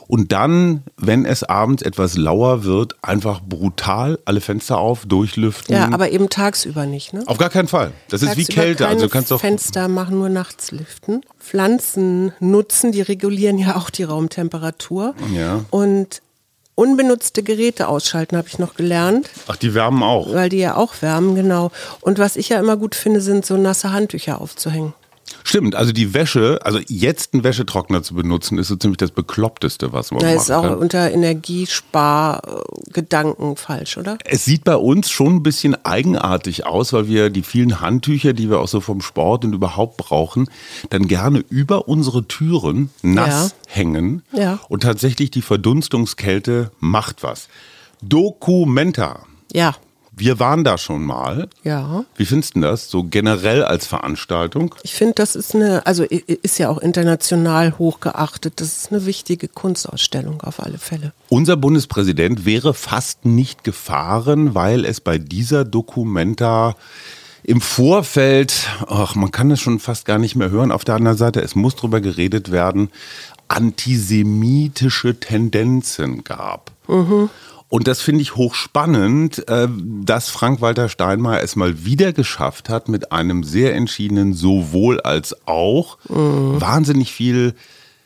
Und 0.07 0.31
dann, 0.33 0.83
wenn 0.97 1.25
es 1.25 1.43
abends 1.43 1.81
etwas 1.83 2.17
lauer 2.17 2.63
wird, 2.63 2.95
einfach 3.01 3.41
brutal 3.41 4.19
alle 4.25 4.41
Fenster 4.41 4.77
auf, 4.77 5.05
durchlüften. 5.05 5.73
Ja, 5.73 5.89
aber 5.91 6.11
eben 6.11 6.29
tagsüber 6.29 6.85
nicht, 6.85 7.13
ne? 7.13 7.23
Auf 7.27 7.37
gar 7.37 7.49
keinen 7.49 7.67
Fall. 7.69 7.91
Das 8.09 8.21
ist 8.23 8.35
wie 8.37 8.43
Tagsüber 8.43 8.61
Kälte. 8.61 8.87
Also 8.87 9.05
du 9.05 9.09
kannst 9.09 9.31
doch. 9.31 9.39
Fenster 9.39 9.87
machen, 9.87 10.17
nur 10.19 10.29
nachts 10.29 10.71
lüften. 10.71 11.21
Pflanzen 11.39 12.33
nutzen, 12.39 12.91
die 12.91 13.01
regulieren 13.01 13.57
ja 13.57 13.75
auch 13.77 13.89
die 13.89 14.03
Raumtemperatur. 14.03 15.15
Ja. 15.33 15.63
Und 15.69 16.21
unbenutzte 16.75 17.43
Geräte 17.43 17.87
ausschalten, 17.87 18.37
habe 18.37 18.47
ich 18.47 18.59
noch 18.59 18.75
gelernt, 18.75 19.29
Ach, 19.47 19.55
die 19.57 19.73
wärmen 19.73 20.03
auch. 20.03 20.33
weil 20.33 20.49
die 20.49 20.57
ja 20.59 20.75
auch 20.75 20.93
wärmen, 21.01 21.35
genau. 21.35 21.71
Und 22.01 22.17
was 22.19 22.35
ich 22.35 22.49
ja 22.49 22.59
immer 22.59 22.77
gut 22.77 22.95
finde, 22.95 23.21
sind 23.21 23.45
so 23.45 23.57
nasse 23.57 23.91
Handtücher 23.91 24.41
aufzuhängen. 24.41 24.93
Stimmt, 25.51 25.75
also 25.75 25.91
die 25.91 26.13
Wäsche, 26.13 26.59
also 26.63 26.79
jetzt 26.87 27.33
einen 27.33 27.43
Wäschetrockner 27.43 28.01
zu 28.03 28.13
benutzen, 28.13 28.57
ist 28.57 28.69
so 28.69 28.77
ziemlich 28.77 28.99
das 28.99 29.11
Bekloppteste, 29.11 29.91
was 29.91 30.11
man 30.11 30.21
Da 30.21 30.27
machen 30.27 30.37
ist 30.37 30.49
auch 30.49 30.61
kann. 30.61 30.75
unter 30.75 31.11
Energiespargedanken 31.11 33.57
falsch, 33.57 33.97
oder? 33.97 34.17
Es 34.23 34.45
sieht 34.45 34.63
bei 34.63 34.77
uns 34.77 35.09
schon 35.09 35.35
ein 35.35 35.43
bisschen 35.43 35.75
eigenartig 35.83 36.65
aus, 36.65 36.93
weil 36.93 37.09
wir 37.09 37.29
die 37.29 37.43
vielen 37.43 37.81
Handtücher, 37.81 38.31
die 38.31 38.49
wir 38.49 38.61
auch 38.61 38.69
so 38.69 38.79
vom 38.79 39.01
Sport 39.01 39.43
und 39.43 39.51
überhaupt 39.51 39.97
brauchen, 39.97 40.49
dann 40.89 41.09
gerne 41.09 41.43
über 41.49 41.89
unsere 41.89 42.25
Türen 42.25 42.89
nass 43.01 43.53
hängen. 43.67 44.23
Ja. 44.31 44.61
Und 44.69 44.83
tatsächlich 44.83 45.31
die 45.31 45.41
Verdunstungskälte 45.41 46.71
macht 46.79 47.23
was. 47.23 47.49
Documenta. 48.01 49.23
Ja, 49.51 49.75
Wir 50.13 50.39
waren 50.39 50.63
da 50.63 50.77
schon 50.77 51.03
mal. 51.05 51.47
ja. 51.63 52.03
Wie 52.17 52.25
findest 52.25 52.55
du 52.55 52.59
das? 52.61 52.89
So 52.89 53.03
generell 53.03 53.63
als 53.63 53.87
Veranstaltung? 53.87 54.75
Ich 54.83 54.93
finde, 54.93 55.13
das 55.15 55.35
ist 55.35 55.55
eine, 55.55 55.85
also 55.85 56.03
ist 56.03 56.59
ja 56.59 56.69
auch 56.69 56.79
international 56.79 57.77
hochgeachtet. 57.77 58.59
Das 58.59 58.67
ist 58.77 58.91
eine 58.91 59.05
wichtige 59.05 59.47
Kunstausstellung 59.47 60.41
auf 60.41 60.61
alle 60.61 60.77
Fälle. 60.77 61.13
Unser 61.29 61.55
Bundespräsident 61.57 62.45
wäre 62.45 62.73
fast 62.73 63.25
nicht 63.25 63.63
gefahren, 63.63 64.53
weil 64.53 64.85
es 64.85 64.99
bei 64.99 65.17
dieser 65.17 65.63
Dokumenta 65.63 66.75
im 67.43 67.61
Vorfeld, 67.61 68.67
ach, 68.87 69.15
man 69.15 69.31
kann 69.31 69.49
es 69.49 69.59
schon 69.59 69.79
fast 69.79 70.05
gar 70.05 70.19
nicht 70.19 70.35
mehr 70.35 70.51
hören, 70.51 70.71
auf 70.71 70.83
der 70.83 70.95
anderen 70.95 71.17
Seite, 71.17 71.41
es 71.41 71.55
muss 71.55 71.75
drüber 71.75 71.99
geredet 72.01 72.51
werden, 72.51 72.91
antisemitische 73.47 75.19
Tendenzen 75.19 76.23
gab. 76.23 76.71
Und 77.71 77.87
das 77.87 78.01
finde 78.01 78.21
ich 78.21 78.35
hochspannend, 78.35 79.47
äh, 79.47 79.69
dass 80.03 80.29
Frank-Walter 80.29 80.89
Steinmeier 80.89 81.41
es 81.41 81.55
mal 81.55 81.85
wieder 81.85 82.11
geschafft 82.11 82.67
hat, 82.67 82.89
mit 82.89 83.13
einem 83.13 83.45
sehr 83.45 83.75
entschiedenen 83.75 84.33
sowohl 84.33 84.99
als 84.99 85.47
auch 85.47 85.97
wahnsinnig 86.09 87.13
viel 87.13 87.53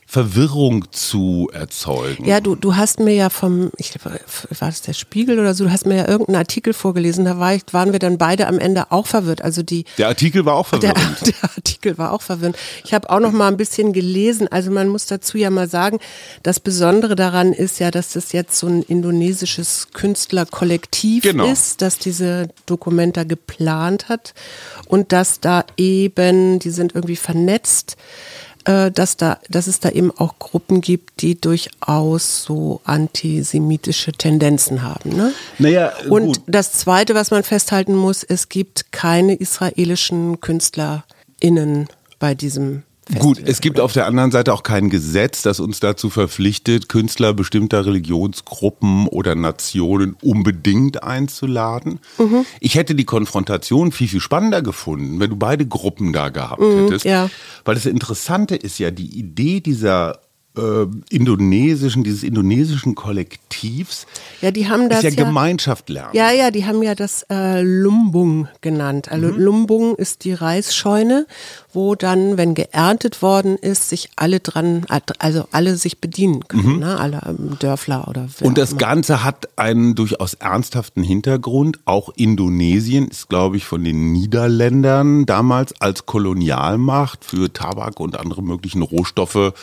Verwirrung 0.08 0.86
zu 0.92 1.50
erzeugen. 1.52 2.26
Ja, 2.26 2.40
du, 2.40 2.56
du 2.56 2.76
hast 2.76 3.00
mir 3.00 3.14
ja 3.16 3.30
vom, 3.30 3.72
ich 3.78 3.92
glaube, 3.92 4.20
war 4.60 4.68
das 4.70 4.82
der 4.82 4.94
Spiegel 4.94 5.40
oder 5.40 5.54
so, 5.56 5.66
du 5.66 5.72
hast 5.72 5.86
mir 5.88 5.96
ja 5.98 6.08
irgendeinen 6.08 6.38
Artikel 6.38 6.74
vorgelesen, 6.74 7.26
da 7.26 7.40
war 7.40 7.56
ich, 7.56 7.64
waren 7.72 7.92
wir 7.92 8.00
dann 8.00 8.18
beide 8.18 8.48
am 8.48 8.60
Ende 8.60 8.92
auch 8.92 9.08
verwirrt. 9.08 9.42
Also 9.42 9.64
die, 9.64 9.84
Der 9.98 10.08
Artikel 10.08 10.46
war 10.46 10.56
auch 10.56 10.70
der, 10.70 10.96
verwirrend. 10.96 11.28
der 11.42 11.50
Artikel 11.50 11.98
war 11.98 12.12
auch 12.14 12.22
verwirrend. 12.22 12.56
Ich 12.84 12.94
habe 12.94 13.10
auch 13.10 13.20
noch 13.20 13.32
mal 13.32 13.48
ein 13.48 13.58
bisschen 13.58 13.94
gelesen. 13.94 14.48
Also 14.48 14.70
man 14.72 14.90
muss 14.90 15.08
dazu 15.08 15.38
ja 15.38 15.50
mal 15.50 15.68
sagen, 15.68 16.00
das 16.44 16.60
Besondere 16.60 17.16
daran 17.16 17.52
ist 17.52 17.80
ja, 17.80 17.90
dass 17.90 18.14
das 18.14 18.32
jetzt 18.32 18.58
so 18.58 18.68
ein 18.68 18.84
indonesisches 18.84 19.88
Künstlerkollektiv 19.94 21.24
Genau. 21.24 21.46
ist, 21.52 21.82
das 21.82 21.98
diese 21.98 22.50
Dokumenta 22.68 23.24
geplant 23.24 24.08
hat 24.08 24.34
und 24.88 25.12
dass 25.12 25.40
da 25.40 25.66
eben, 25.78 26.60
die 26.60 26.70
sind 26.70 26.94
irgendwie 26.94 27.16
vernetzt, 27.16 27.98
dass, 28.66 29.18
da, 29.18 29.40
dass 29.50 29.68
es 29.68 29.80
da 29.80 29.90
eben 29.90 30.12
auch 30.12 30.40
Gruppen 30.40 30.82
gibt, 30.82 31.22
die 31.22 31.40
durchaus 31.40 32.44
so 32.44 32.82
antisemitische 32.84 34.12
Tendenzen 34.12 34.82
haben. 34.82 35.16
Ne? 35.16 35.34
Naja, 35.60 35.94
Und 36.10 36.26
gut. 36.26 36.42
das 36.48 36.72
Zweite, 36.74 37.14
was 37.16 37.32
man 37.32 37.44
festhalten 37.44 37.96
muss, 37.96 38.24
es 38.24 38.50
gibt 38.50 38.92
keine 38.92 39.36
israelischen 39.36 40.42
KünstlerInnen 40.42 41.88
bei 42.20 42.34
diesem. 42.36 42.84
Gut, 43.20 43.40
es 43.44 43.62
gibt 43.62 43.80
auf 43.80 43.94
der 43.94 44.08
anderen 44.08 44.32
Seite 44.32 44.52
auch 44.52 44.64
kein 44.64 44.90
Gesetz, 44.90 45.44
das 45.44 45.60
uns 45.60 45.80
dazu 45.80 46.10
verpflichtet, 46.10 46.90
Künstler 46.90 47.34
bestimmter 47.34 47.86
Religionsgruppen 47.86 49.08
oder 49.08 49.36
Nationen 49.36 50.16
unbedingt 50.24 51.04
einzuladen. 51.04 52.00
Mhm. 52.18 52.46
Ich 52.60 52.76
hätte 52.76 52.96
die 52.96 53.06
Konfrontation 53.06 53.92
viel, 53.92 54.08
viel 54.08 54.22
spannender 54.22 54.64
gefunden, 54.64 55.20
wenn 55.20 55.30
du 55.30 55.36
beide 55.36 55.68
Gruppen 55.68 56.14
da 56.14 56.30
gehabt 56.30 56.62
hättest. 56.62 57.06
Mhm, 57.06 57.12
ja. 57.12 57.30
Weil 57.64 57.76
das 57.76 57.86
Interessante 57.86 58.56
ist 58.56 58.80
ja, 58.80 58.90
die 58.90 59.20
Idee 59.20 59.60
dieser 59.60 60.20
äh, 60.58 60.88
indonesischen, 61.10 62.04
dieses 62.04 62.24
indonesischen 62.24 62.96
Kollektivs 62.96 64.08
Ja, 64.42 64.52
die 64.52 64.70
haben 64.70 64.90
das 64.90 65.00
ist 65.00 65.04
ja, 65.04 65.10
ja, 65.12 65.24
Gemeinschaft 65.26 65.90
lernen. 65.90 66.12
Ja, 66.14 66.32
ja, 66.32 66.52
die 66.52 66.66
haben 66.66 66.82
ja 66.84 66.96
das 66.96 67.26
äh, 67.30 67.62
Lumbung 67.62 68.48
genannt. 68.62 69.12
Also 69.12 69.28
Mhm. 69.28 69.40
Lumbung 69.40 69.96
ist 69.96 70.24
die 70.24 70.34
Reisscheune, 70.34 71.28
wo 71.74 71.96
dann, 71.96 72.38
wenn 72.38 72.54
geerntet 72.54 73.22
worden 73.22 73.58
ist, 73.58 73.90
sich 73.90 74.10
alle 74.16 74.40
dran, 74.40 74.86
also 75.20 75.46
alle 75.52 75.76
sich 75.76 76.00
bedienen 76.00 76.48
können, 76.48 76.80
ne? 76.80 76.98
alle 77.00 77.22
ähm, 77.26 77.58
Dörfler 77.60 78.08
oder 78.08 78.28
Mhm. 78.40 78.48
Und 78.48 78.58
das 78.58 78.72
immer. 78.72 78.80
Ganze 78.80 79.24
hat 79.24 79.50
einen 79.58 79.96
durchaus 79.96 80.34
ernsthaften 80.36 81.04
Hintergrund. 81.04 81.80
Auch 81.86 82.10
Indonesien 82.16 83.08
ist, 83.08 83.30
glaube 83.30 83.58
ich, 83.58 83.66
von 83.66 83.84
den 83.84 84.12
Niederländern 84.12 85.26
damals 85.26 85.74
als 85.82 86.06
Kolonialmacht 86.06 87.26
für 87.26 87.52
Tabak 87.52 88.00
und 88.00 88.20
andere 88.20 88.42
möglichen 88.42 88.82
Rohstoffe 88.82 89.54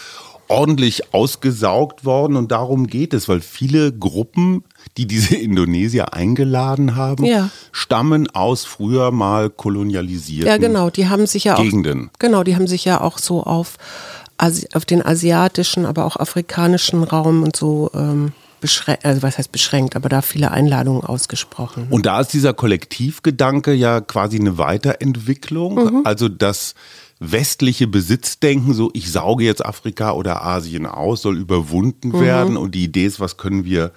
ordentlich 0.49 1.15
ausgesaugt 1.15 2.05
worden 2.05 2.37
und 2.37 2.53
darum 2.53 2.87
geht 2.87 3.15
es, 3.15 3.29
weil 3.29 3.41
viele 3.41 3.93
Gruppen, 3.93 4.65
die 4.97 5.07
diese 5.07 5.35
Indonesier 5.49 6.13
eingeladen 6.15 6.95
haben, 6.97 7.25
Ja. 7.25 7.51
stammen 7.73 8.29
aus 8.31 8.65
früher 8.65 9.11
mal 9.11 9.49
kolonialisierten 9.51 10.49
Ja, 10.49 10.59
genau, 10.59 10.91
die 10.91 11.09
haben 11.09 11.27
sich 11.27 11.45
ja 11.45 11.57
auch 11.57 11.63
Gegenden. 11.63 12.11
Genau, 12.19 12.43
die 12.45 12.55
haben 12.57 12.67
sich 12.67 12.85
ja 12.85 13.01
auch 13.01 13.19
so 13.19 13.43
auf, 13.43 13.77
Asi 14.39 14.67
auf 14.75 14.85
den 14.85 15.05
asiatischen, 15.05 15.87
aber 15.87 16.05
auch 16.05 16.17
afrikanischen 16.17 17.03
Raum 17.05 17.43
und 17.45 17.55
so 17.57 17.91
ähm, 17.95 18.33
beschränkt, 18.61 19.05
also 19.05 19.23
was 19.23 19.39
heißt 19.39 19.53
beschränkt, 19.53 19.97
aber 19.97 20.09
da 20.09 20.23
viele 20.23 20.51
Einladungen 20.51 21.03
ausgesprochen. 21.03 21.87
Und 21.91 22.07
da 22.07 22.21
ist 22.21 22.33
dieser 22.33 22.55
Kollektivgedanke 22.55 23.73
ja 23.73 24.01
quasi 24.01 24.39
eine 24.39 24.57
Weiterentwicklung. 24.59 26.05
Also 26.07 26.29
das 26.29 26.75
westliche 27.31 27.87
Besitzdenken, 27.87 28.75
so 28.75 28.91
ich 28.95 29.11
sauge 29.11 29.45
jetzt 29.45 29.65
Afrika 29.65 30.13
oder 30.13 30.45
Asien 30.45 30.87
aus, 30.87 31.23
soll 31.23 31.39
überwunden 31.39 32.19
werden. 32.21 32.57
Und 32.57 32.75
die 32.75 32.85
Idee 32.85 33.07
ist, 33.07 33.21
was 33.21 33.37
können 33.37 33.65
wir 33.65 33.93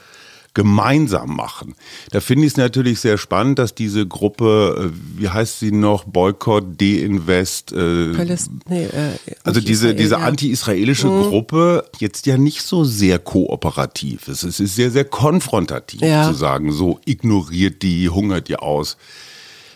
gemeinsam 0.56 1.36
machen. 1.36 1.76
Da 2.12 2.22
finde 2.22 2.46
ich 2.48 2.54
es 2.54 2.58
natürlich 2.58 3.00
sehr 3.02 3.18
spannend, 3.18 3.60
dass 3.60 3.76
diese 3.76 4.08
Gruppe, 4.08 4.90
äh, 4.90 5.20
wie 5.20 5.30
heißt 5.30 5.60
sie 5.60 5.72
noch, 5.72 6.06
Boykott, 6.06 6.80
De-Invest, 6.80 7.74
äh, 7.74 8.14
Paläst 8.14 8.50
nee, 8.68 8.86
äh, 8.86 9.18
also 9.44 9.60
diese, 9.60 9.90
Israel, 9.90 9.96
diese 9.96 10.16
ja. 10.16 10.22
anti-israelische 10.22 11.10
Gruppe 11.10 11.86
jetzt 12.00 12.26
ja 12.26 12.38
nicht 12.38 12.62
so 12.62 12.86
sehr 12.86 13.20
kooperativ 13.20 14.30
ist. 14.30 14.44
Es 14.44 14.60
ist 14.60 14.76
sehr, 14.76 14.92
sehr 14.92 15.06
konfrontativ 15.06 16.02
Ja. 16.02 16.28
zu 16.28 16.34
sagen, 16.34 16.72
so 16.72 17.00
ignoriert 17.06 17.84
die, 17.84 18.10
hungert 18.10 18.48
die 18.48 18.56
aus. 18.56 18.98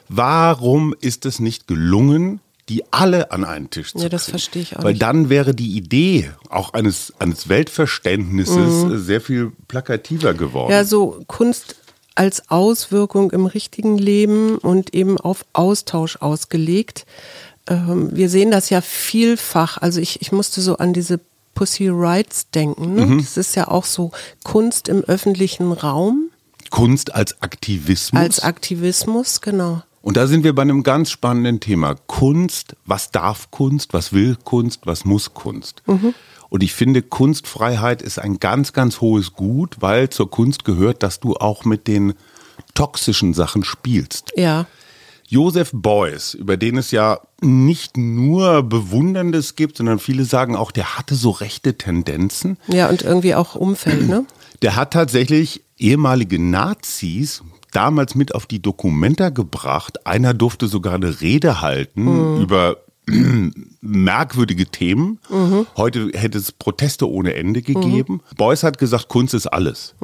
Warum 0.07 0.95
ist 1.01 1.25
es 1.25 1.39
nicht 1.39 1.67
gelungen, 1.67 2.39
die 2.69 2.83
alle 2.91 3.31
an 3.31 3.43
einen 3.43 3.69
Tisch 3.69 3.91
zu 3.93 3.99
Ja, 3.99 4.09
das 4.09 4.25
kriegen? 4.25 4.31
verstehe 4.33 4.61
ich 4.61 4.77
auch 4.77 4.83
Weil 4.83 4.93
nicht. 4.93 5.01
dann 5.01 5.29
wäre 5.29 5.53
die 5.55 5.75
Idee 5.75 6.31
auch 6.49 6.73
eines, 6.73 7.13
eines 7.19 7.49
Weltverständnisses 7.49 8.83
äh, 8.91 8.97
sehr 8.97 9.21
viel 9.21 9.51
plakativer 9.67 10.33
geworden. 10.33 10.67
Mhm. 10.67 10.73
Ja, 10.73 10.85
so 10.85 11.21
Kunst 11.27 11.75
als 12.15 12.49
Auswirkung 12.49 13.31
im 13.31 13.45
richtigen 13.45 13.97
Leben 13.97 14.57
und 14.57 14.93
eben 14.93 15.17
auf 15.17 15.45
Austausch 15.53 16.17
ausgelegt. 16.17 17.05
Ähm, 17.67 18.09
wir 18.15 18.29
sehen 18.29 18.51
das 18.51 18.69
ja 18.69 18.81
vielfach. 18.81 19.77
Also 19.77 19.99
ich, 20.01 20.21
ich 20.21 20.31
musste 20.31 20.61
so 20.61 20.77
an 20.77 20.93
diese 20.93 21.19
Pussy 21.55 21.87
Rights 21.89 22.49
denken. 22.51 22.95
Ne? 22.95 23.17
Das 23.21 23.35
ist 23.37 23.55
ja 23.55 23.67
auch 23.67 23.85
so 23.85 24.11
Kunst 24.43 24.87
im 24.87 25.03
öffentlichen 25.03 25.71
Raum 25.71 26.29
Kunst 26.69 27.13
als 27.15 27.41
Aktivismus. 27.41 28.21
als 28.21 28.39
Aktivismus, 28.41 29.41
genau. 29.41 29.81
Und 30.01 30.17
da 30.17 30.27
sind 30.27 30.43
wir 30.43 30.55
bei 30.55 30.61
einem 30.61 30.83
ganz 30.83 31.11
spannenden 31.11 31.59
Thema. 31.59 31.95
Kunst, 32.07 32.75
was 32.85 33.11
darf 33.11 33.51
Kunst, 33.51 33.93
was 33.93 34.13
will 34.13 34.37
Kunst, 34.43 34.81
was 34.85 35.05
muss 35.05 35.33
Kunst? 35.33 35.83
Und 36.49 36.63
ich 36.63 36.73
finde, 36.73 37.01
Kunstfreiheit 37.01 38.01
ist 38.01 38.17
ein 38.17 38.39
ganz, 38.39 38.73
ganz 38.73 39.01
hohes 39.01 39.33
Gut, 39.33 39.77
weil 39.81 40.09
zur 40.09 40.31
Kunst 40.31 40.65
gehört, 40.65 41.03
dass 41.03 41.19
du 41.19 41.35
auch 41.35 41.65
mit 41.65 41.87
den 41.87 42.13
toxischen 42.73 43.33
Sachen 43.33 43.63
spielst. 43.63 44.31
Ja. 44.35 44.67
Joseph 45.27 45.69
Beuys, 45.73 46.33
über 46.33 46.57
den 46.57 46.77
es 46.77 46.89
ja 46.89 47.19
nicht 47.39 47.97
nur 47.97 48.63
Bewunderndes 48.63 49.55
gibt, 49.55 49.77
sondern 49.77 49.99
viele 49.99 50.25
sagen 50.25 50.55
auch, 50.55 50.71
der 50.71 50.97
hatte 50.97 51.13
so 51.13 51.29
rechte 51.29 51.77
Tendenzen. 51.77 52.57
Ja, 52.67 52.89
und 52.89 53.03
irgendwie 53.03 53.35
auch 53.35 53.53
Umfeld, 53.53 54.07
ne? 54.07 54.25
Der 54.63 54.75
hat 54.75 54.91
tatsächlich 54.91 55.61
ehemalige 55.77 56.39
Nazis 56.39 57.43
damals 57.71 58.15
mit 58.15 58.33
auf 58.35 58.45
die 58.45 58.61
Dokumenta 58.61 59.29
gebracht. 59.29 60.05
Einer 60.07 60.33
durfte 60.33 60.67
sogar 60.67 60.95
eine 60.95 61.21
Rede 61.21 61.61
halten 61.61 62.41
über 62.41 62.77
merkwürdige 63.81 64.65
Themen. 64.67 65.19
Heute 65.77 66.11
hätte 66.13 66.37
es 66.37 66.51
Proteste 66.51 67.09
ohne 67.09 67.33
Ende 67.35 67.61
gegeben. 67.61 68.21
Beuys 68.37 68.63
hat 68.63 68.77
gesagt, 68.77 69.07
Kunst 69.09 69.33
ist 69.33 69.47
alles. 69.47 69.95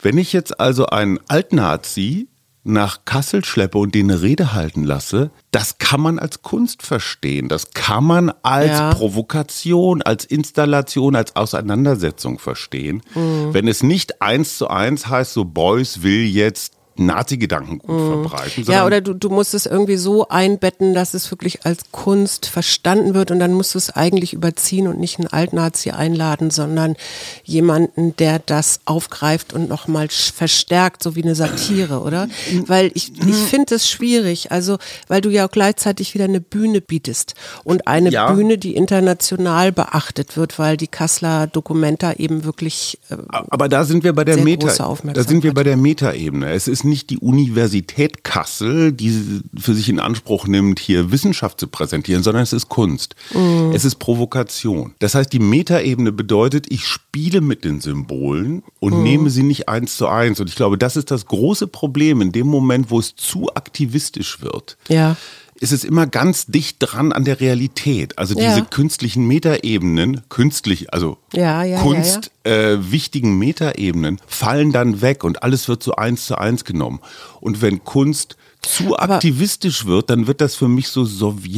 Wenn 0.00 0.18
ich 0.18 0.32
jetzt 0.32 0.60
also 0.60 0.86
einen 0.86 1.18
Altnazi 1.28 2.28
nach 2.62 3.06
Kassel 3.06 3.42
schleppe 3.44 3.78
und 3.78 3.94
den 3.94 4.10
eine 4.10 4.20
Rede 4.20 4.52
halten 4.52 4.84
lasse, 4.84 5.30
das 5.50 5.78
kann 5.78 6.00
man 6.00 6.18
als 6.18 6.42
Kunst 6.42 6.82
verstehen. 6.82 7.48
Das 7.48 7.70
kann 7.70 8.04
man 8.04 8.30
als 8.42 8.68
Ja. 8.78 8.92
Provokation, 8.94 10.02
als 10.02 10.26
Installation, 10.26 11.16
als 11.16 11.36
Auseinandersetzung 11.36 12.38
verstehen. 12.38 13.02
Wenn 13.14 13.66
es 13.66 13.82
nicht 13.82 14.20
eins 14.20 14.58
zu 14.58 14.68
eins 14.68 15.08
heißt, 15.08 15.32
so 15.32 15.44
Beuys 15.46 16.02
will 16.02 16.24
jetzt 16.24 16.74
Nazi-Gedankengut 17.00 17.88
verbreiten. 17.88 18.64
Ja, 18.64 18.86
oder 18.86 19.00
du, 19.00 19.14
du 19.14 19.28
musst 19.30 19.54
es 19.54 19.66
irgendwie 19.66 19.96
so 19.96 20.28
einbetten, 20.28 20.94
dass 20.94 21.14
es 21.14 21.30
wirklich 21.30 21.64
als 21.66 21.90
Kunst 21.90 22.46
verstanden 22.46 23.14
wird 23.14 23.30
und 23.30 23.38
dann 23.40 23.52
musst 23.52 23.74
du 23.74 23.78
es 23.78 23.90
eigentlich 23.90 24.32
überziehen 24.32 24.86
und 24.86 24.98
nicht 25.00 25.18
einen 25.18 25.28
Altnazi 25.28 25.90
einladen, 25.90 26.50
sondern 26.50 26.96
jemanden, 27.44 28.14
der 28.16 28.38
das 28.38 28.80
aufgreift 28.84 29.52
und 29.52 29.68
nochmal 29.68 30.08
verstärkt, 30.08 31.02
so 31.02 31.16
wie 31.16 31.22
eine 31.22 31.34
Satire, 31.34 32.00
oder? 32.00 32.28
Weil 32.66 32.90
ich, 32.94 33.12
ich 33.26 33.36
finde 33.36 33.74
es 33.76 33.88
schwierig, 33.88 34.52
also 34.52 34.78
weil 35.08 35.20
du 35.20 35.30
ja 35.30 35.46
auch 35.46 35.50
gleichzeitig 35.50 36.14
wieder 36.14 36.24
eine 36.24 36.40
Bühne 36.40 36.80
bietest 36.80 37.34
und 37.64 37.86
eine 37.86 38.10
Ja. 38.10 38.32
Bühne, 38.32 38.58
die 38.58 38.74
international 38.74 39.72
beachtet 39.72 40.36
wird, 40.36 40.58
weil 40.58 40.76
die 40.76 40.88
Kasseler 40.88 41.46
Dokumenta 41.46 42.12
eben 42.14 42.44
wirklich 42.44 42.98
äh, 43.10 43.16
Aber 43.30 43.68
da 43.68 43.84
sind 43.84 44.04
wir 44.04 44.12
bei 44.12 44.24
der 44.24 44.36
Meta. 44.38 44.68
Da 45.14 45.22
sind 45.24 45.42
wir 45.42 45.54
bei 45.54 45.62
der 45.62 45.76
Metaebene. 45.76 46.50
Es 46.52 46.68
ist 46.68 46.84
nicht 46.90 47.08
die 47.08 47.16
Universität 47.18 48.22
Kassel, 48.24 48.92
die 48.92 49.40
für 49.58 49.74
sich 49.74 49.88
in 49.88 49.98
Anspruch 49.98 50.46
nimmt, 50.46 50.78
hier 50.78 51.10
Wissenschaft 51.10 51.58
zu 51.58 51.66
präsentieren, 51.68 52.22
sondern 52.22 52.42
es 52.42 52.52
ist 52.52 52.68
Kunst. 52.68 53.14
Mhm. 53.34 53.72
Es 53.74 53.86
ist 53.86 53.94
Provokation. 53.96 54.94
Das 54.98 55.14
heißt, 55.14 55.32
die 55.32 55.38
Metaebene 55.38 56.12
bedeutet, 56.12 56.66
ich 56.70 56.84
spiele 56.84 57.40
mit 57.40 57.64
den 57.64 57.80
Symbolen 57.80 58.62
und 58.80 58.96
Mhm. 58.98 59.02
nehme 59.02 59.30
sie 59.30 59.42
nicht 59.42 59.68
eins 59.68 59.96
zu 59.96 60.06
eins. 60.08 60.38
Und 60.40 60.48
ich 60.50 60.56
glaube, 60.56 60.76
das 60.76 60.96
ist 60.96 61.10
das 61.10 61.24
große 61.26 61.66
Problem 61.66 62.20
in 62.20 62.32
dem 62.32 62.46
Moment, 62.46 62.90
wo 62.90 62.98
es 62.98 63.16
zu 63.16 63.48
aktivistisch 63.54 64.42
wird. 64.42 64.76
ja. 64.88 65.16
Ist 65.60 65.72
es 65.72 65.84
immer 65.84 66.06
ganz 66.06 66.46
dicht 66.46 66.76
dran 66.80 67.12
an 67.12 67.24
der 67.24 67.38
Realität. 67.40 68.18
Also 68.18 68.34
Ja. 68.38 68.48
diese 68.54 68.66
künstlichen 68.66 69.26
Metaebenen, 69.28 70.22
künstlich, 70.28 70.92
also 70.92 71.18
Ja, 71.34 71.62
ja, 71.62 71.76
ja, 71.76 71.78
Kunst, 71.80 72.30
Äh, 72.42 72.78
wichtigen 72.90 73.38
Metaebenen 73.38 74.18
fallen 74.26 74.72
dann 74.72 75.02
weg 75.02 75.22
und 75.24 75.42
alles 75.42 75.68
wird 75.68 75.82
so 75.82 75.94
eins 75.96 76.24
zu 76.24 76.36
eins 76.38 76.64
genommen. 76.64 77.00
Und 77.42 77.60
wenn 77.60 77.84
Kunst 77.84 78.36
zu 78.62 78.98
Aber- 78.98 79.14
aktivistisch 79.16 79.84
wird, 79.84 80.08
dann 80.10 80.26
wird 80.26 80.40
das 80.40 80.54
für 80.54 80.68
mich 80.68 80.88
so 80.88 81.04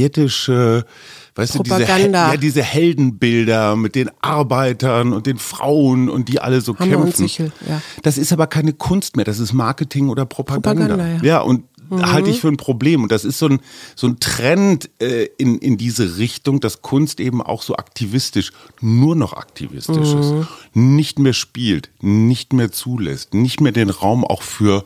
sowjetische, 0.06 0.84
weißt 1.34 1.54
du, 1.54 1.62
diese, 1.62 1.76
Propaganda. 1.76 2.32
ja, 2.32 2.36
diese 2.36 2.62
Heldenbilder 2.62 3.76
mit 3.76 3.94
den 3.94 4.10
Arbeitern 4.20 5.12
und 5.12 5.26
den 5.26 5.38
Frauen 5.38 6.08
und 6.08 6.28
die 6.28 6.40
alle 6.40 6.60
so 6.60 6.76
Hammer 6.78 6.96
kämpfen. 7.04 7.12
Sichel, 7.28 7.52
ja. 7.68 7.80
Das 8.02 8.18
ist 8.18 8.32
aber 8.32 8.46
keine 8.46 8.72
Kunst 8.72 9.16
mehr, 9.16 9.24
das 9.24 9.38
ist 9.38 9.52
Marketing 9.52 10.08
oder 10.08 10.26
Propaganda. 10.26 10.86
Propaganda, 10.88 11.06
ja. 11.18 11.22
Ja, 11.22 11.40
und 11.40 11.64
halte 11.90 12.30
ich 12.30 12.40
für 12.40 12.48
ein 12.48 12.56
Problem. 12.56 13.02
Und 13.02 13.12
das 13.12 13.24
ist 13.24 13.38
so 13.38 13.46
ein, 13.48 13.60
so 13.94 14.06
ein 14.06 14.20
Trend 14.20 14.90
äh, 15.00 15.28
in, 15.38 15.58
in 15.58 15.76
diese 15.76 16.16
Richtung, 16.16 16.60
dass 16.60 16.82
Kunst 16.82 17.20
eben 17.20 17.42
auch 17.42 17.62
so 17.62 17.76
aktivistisch, 17.76 18.52
nur 18.80 19.14
noch 19.16 19.32
aktivistisch 19.34 20.14
Mhm. 20.14 20.20
ist. 20.20 20.34
Nicht 20.74 21.18
mehr 21.18 21.32
spielt, 21.32 21.90
nicht 22.00 22.52
mehr 22.52 22.72
zulässt, 22.72 23.34
nicht 23.34 23.60
mehr 23.60 23.72
den 23.72 23.90
Raum 23.90 24.24
auch 24.24 24.42
für, 24.42 24.84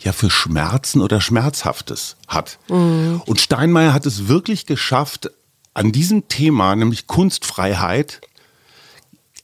ja, 0.00 0.12
für 0.12 0.30
Schmerzen 0.30 1.00
oder 1.00 1.20
Schmerzhaftes 1.20 2.16
hat. 2.28 2.58
Mhm. 2.68 3.22
Und 3.26 3.40
Steinmeier 3.40 3.92
hat 3.94 4.06
es 4.06 4.28
wirklich 4.28 4.66
geschafft, 4.66 5.30
an 5.74 5.90
diesem 5.90 6.28
Thema, 6.28 6.76
nämlich 6.76 7.06
Kunstfreiheit, 7.06 8.20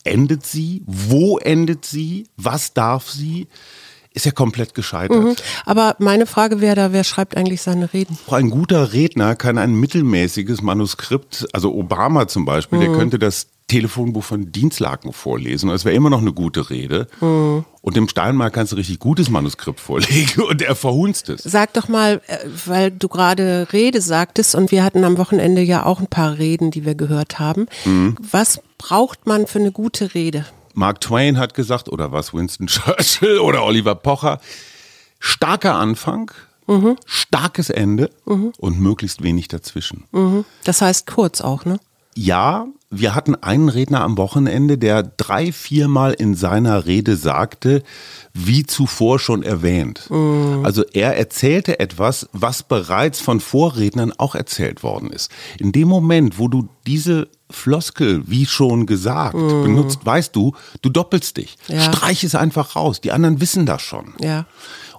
endet 0.03 0.45
sie? 0.45 0.83
Wo 0.85 1.37
endet 1.37 1.85
sie? 1.85 2.27
Was 2.37 2.73
darf 2.73 3.09
sie? 3.09 3.47
Ist 4.19 4.25
ja 4.25 4.33
komplett 4.33 4.73
gescheitert. 4.73 5.23
Mhm. 5.23 5.35
Aber 5.65 5.95
meine 5.97 6.25
Frage 6.25 6.59
wäre 6.59 6.75
da, 6.75 6.91
wer 6.91 7.05
schreibt 7.05 7.37
eigentlich 7.37 7.61
seine 7.61 7.93
Reden? 7.93 8.17
Auch 8.27 8.33
ein 8.33 8.49
guter 8.49 8.91
Redner 8.91 9.33
kann 9.37 9.57
ein 9.57 9.75
mittelmäßiges 9.75 10.61
Manuskript, 10.61 11.47
also 11.53 11.73
Obama 11.73 12.27
zum 12.27 12.43
Beispiel, 12.43 12.79
der 12.79 12.91
könnte 12.91 13.17
das 13.17 13.47
Telefonbuch 13.69 14.25
von 14.25 14.51
Dienstlaken 14.51 15.13
vorlesen. 15.13 15.69
Das 15.69 15.85
wäre 15.85 15.95
immer 15.95 16.09
noch 16.09 16.19
eine 16.19 16.33
gute 16.33 16.69
Rede. 16.69 17.07
Und 17.21 17.95
dem 17.95 18.09
Steinmeier 18.09 18.49
kannst 18.49 18.73
du 18.73 18.75
richtig 18.75 18.99
gutes 18.99 19.29
Manuskript 19.29 19.79
vorlegen 19.79 20.41
und 20.49 20.61
er 20.61 20.75
verhunzt 20.75 21.29
es. 21.29 21.41
Sag 21.43 21.71
doch 21.75 21.87
mal, 21.87 22.19
äh, 22.27 22.39
weil 22.65 22.91
du 22.91 23.07
gerade 23.07 23.69
Rede 23.71 24.01
sagtest 24.01 24.53
und 24.53 24.73
wir 24.73 24.83
hatten 24.83 25.05
am 25.05 25.17
Wochenende 25.17 25.61
ja 25.61 25.85
auch 25.85 26.01
ein 26.01 26.07
paar 26.07 26.37
Reden, 26.37 26.71
die 26.71 26.85
wir 26.85 26.95
gehört 26.95 27.39
haben. 27.39 27.67
Was 28.19 28.59
braucht 28.77 29.27
man 29.27 29.47
für 29.47 29.59
eine 29.59 29.71
gute 29.71 30.13
Rede? 30.13 30.45
Mark 30.73 31.01
Twain 31.01 31.37
hat 31.37 31.53
gesagt, 31.53 31.89
oder 31.89 32.11
was 32.11 32.33
Winston 32.33 32.67
Churchill 32.67 33.39
oder 33.39 33.63
Oliver 33.63 33.95
Pocher, 33.95 34.39
starker 35.19 35.75
Anfang, 35.75 36.31
starkes 37.05 37.69
Ende 37.69 38.09
und 38.25 38.79
möglichst 38.79 39.23
wenig 39.23 39.47
dazwischen. 39.47 40.03
Das 40.63 40.81
heißt 40.81 41.07
kurz 41.07 41.41
auch, 41.41 41.65
ne? 41.65 41.79
Ja, 42.15 42.67
wir 42.91 43.13
hatten 43.15 43.35
einen 43.35 43.69
Redner 43.69 44.01
am 44.01 44.17
Wochenende, 44.17 44.77
der 44.77 45.03
drei, 45.03 45.51
viermal 45.51 46.13
in 46.13 46.33
seiner 46.35 46.85
Rede 46.85 47.15
sagte, 47.15 47.83
wie 48.33 48.65
zuvor 48.65 49.19
schon 49.19 49.43
erwähnt. 49.43 50.09
Also 50.63 50.83
er 50.93 51.15
erzählte 51.15 51.79
etwas, 51.79 52.27
was 52.33 52.63
bereits 52.63 53.19
von 53.19 53.39
Vorrednern 53.39 54.11
auch 54.17 54.33
erzählt 54.35 54.81
worden 54.83 55.11
ist. 55.11 55.31
In 55.59 55.71
dem 55.71 55.87
Moment, 55.87 56.39
wo 56.39 56.47
du 56.47 56.67
diese 56.87 57.27
Floskel, 57.51 58.23
wie 58.27 58.45
schon 58.45 58.85
gesagt, 58.85 59.33
benutzt, 59.33 60.05
weißt 60.05 60.35
du, 60.35 60.53
du 60.81 60.89
doppelst 60.89 61.37
dich. 61.37 61.57
Ja. 61.67 61.81
Streich 61.81 62.23
es 62.23 62.35
einfach 62.35 62.75
raus. 62.75 63.01
Die 63.01 63.11
anderen 63.11 63.41
wissen 63.41 63.65
das 63.65 63.81
schon. 63.81 64.13
Ja. 64.21 64.45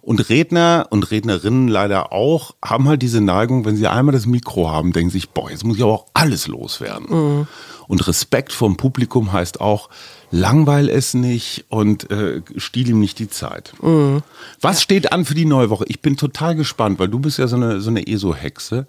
Und 0.02 0.28
Redner 0.30 0.86
und 0.90 1.10
Rednerinnen 1.10 1.68
leider 1.68 2.12
auch 2.12 2.54
haben 2.64 2.88
halt 2.88 3.02
diese 3.02 3.20
Neigung, 3.20 3.64
wenn 3.66 3.76
sie 3.76 3.86
einmal 3.86 4.14
das 4.14 4.26
Mikro 4.26 4.70
haben, 4.70 4.92
denken 4.92 5.10
sich, 5.10 5.30
boah, 5.30 5.50
jetzt 5.50 5.64
muss 5.64 5.76
ich 5.76 5.82
aber 5.82 5.92
auch 5.92 6.06
alles 6.14 6.48
loswerden. 6.48 7.46
Und 7.90 8.06
Respekt 8.06 8.52
vom 8.52 8.76
Publikum 8.76 9.32
heißt 9.32 9.60
auch, 9.60 9.88
langweil 10.30 10.88
es 10.88 11.12
nicht 11.12 11.64
und 11.70 12.08
äh, 12.12 12.40
stiehl 12.56 12.88
ihm 12.88 13.00
nicht 13.00 13.18
die 13.18 13.28
Zeit. 13.28 13.72
Was 14.60 14.80
steht 14.80 15.12
an 15.12 15.24
für 15.24 15.34
die 15.34 15.44
neue 15.44 15.70
Woche? 15.70 15.86
Ich 15.88 16.00
bin 16.00 16.16
total 16.16 16.54
gespannt, 16.54 17.00
weil 17.00 17.08
du 17.08 17.18
bist 17.18 17.38
ja 17.38 17.48
so 17.48 17.56
eine, 17.56 17.80
so 17.80 17.90
eine 17.90 18.06
ESO-Hexe. 18.06 18.86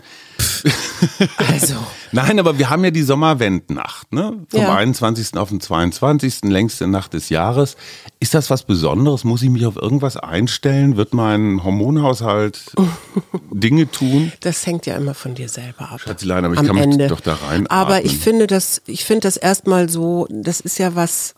Also. 1.37 1.75
Nein, 2.11 2.39
aber 2.39 2.59
wir 2.59 2.69
haben 2.69 2.83
ja 2.83 2.91
die 2.91 3.01
Sommerwendnacht, 3.01 4.13
ne? 4.13 4.37
Vom 4.49 4.59
Ja. 4.61 4.75
21. 4.75 5.35
auf 5.37 5.49
den 5.49 5.61
22. 5.61 6.43
längste 6.43 6.85
Nacht 6.87 7.13
des 7.13 7.29
Jahres. 7.29 7.77
Ist 8.19 8.35
das 8.35 8.51
was 8.51 8.61
Besonderes? 8.63 9.23
Muss 9.23 9.41
ich 9.41 9.49
mich 9.49 9.65
auf 9.65 9.77
irgendwas 9.77 10.17
einstellen? 10.17 10.95
Wird 10.97 11.15
mein 11.15 11.63
Hormonhaushalt 11.63 12.73
Dinge 13.51 13.89
tun? 13.89 14.31
Das 14.41 14.65
hängt 14.67 14.85
ja 14.85 14.95
immer 14.95 15.15
von 15.15 15.33
dir 15.33 15.49
selber 15.49 15.89
ab. 15.91 16.01
Schatzelein, 16.01 16.45
aber 16.45 16.53
ich 16.53 16.59
am 16.59 16.67
kann 16.67 16.75
mich 16.75 16.83
Ende. 16.85 17.07
doch 17.07 17.21
da 17.21 17.33
reinatmen. 17.33 17.67
Aber 17.67 18.05
ich 18.05 18.17
finde 18.17 18.45
das, 18.45 18.81
ich 18.91 19.05
finde 19.05 19.21
das 19.21 19.37
erstmal 19.37 19.89
so, 19.89 20.27
das 20.29 20.59
ist 20.61 20.77
ja 20.77 20.95
was 20.95 21.33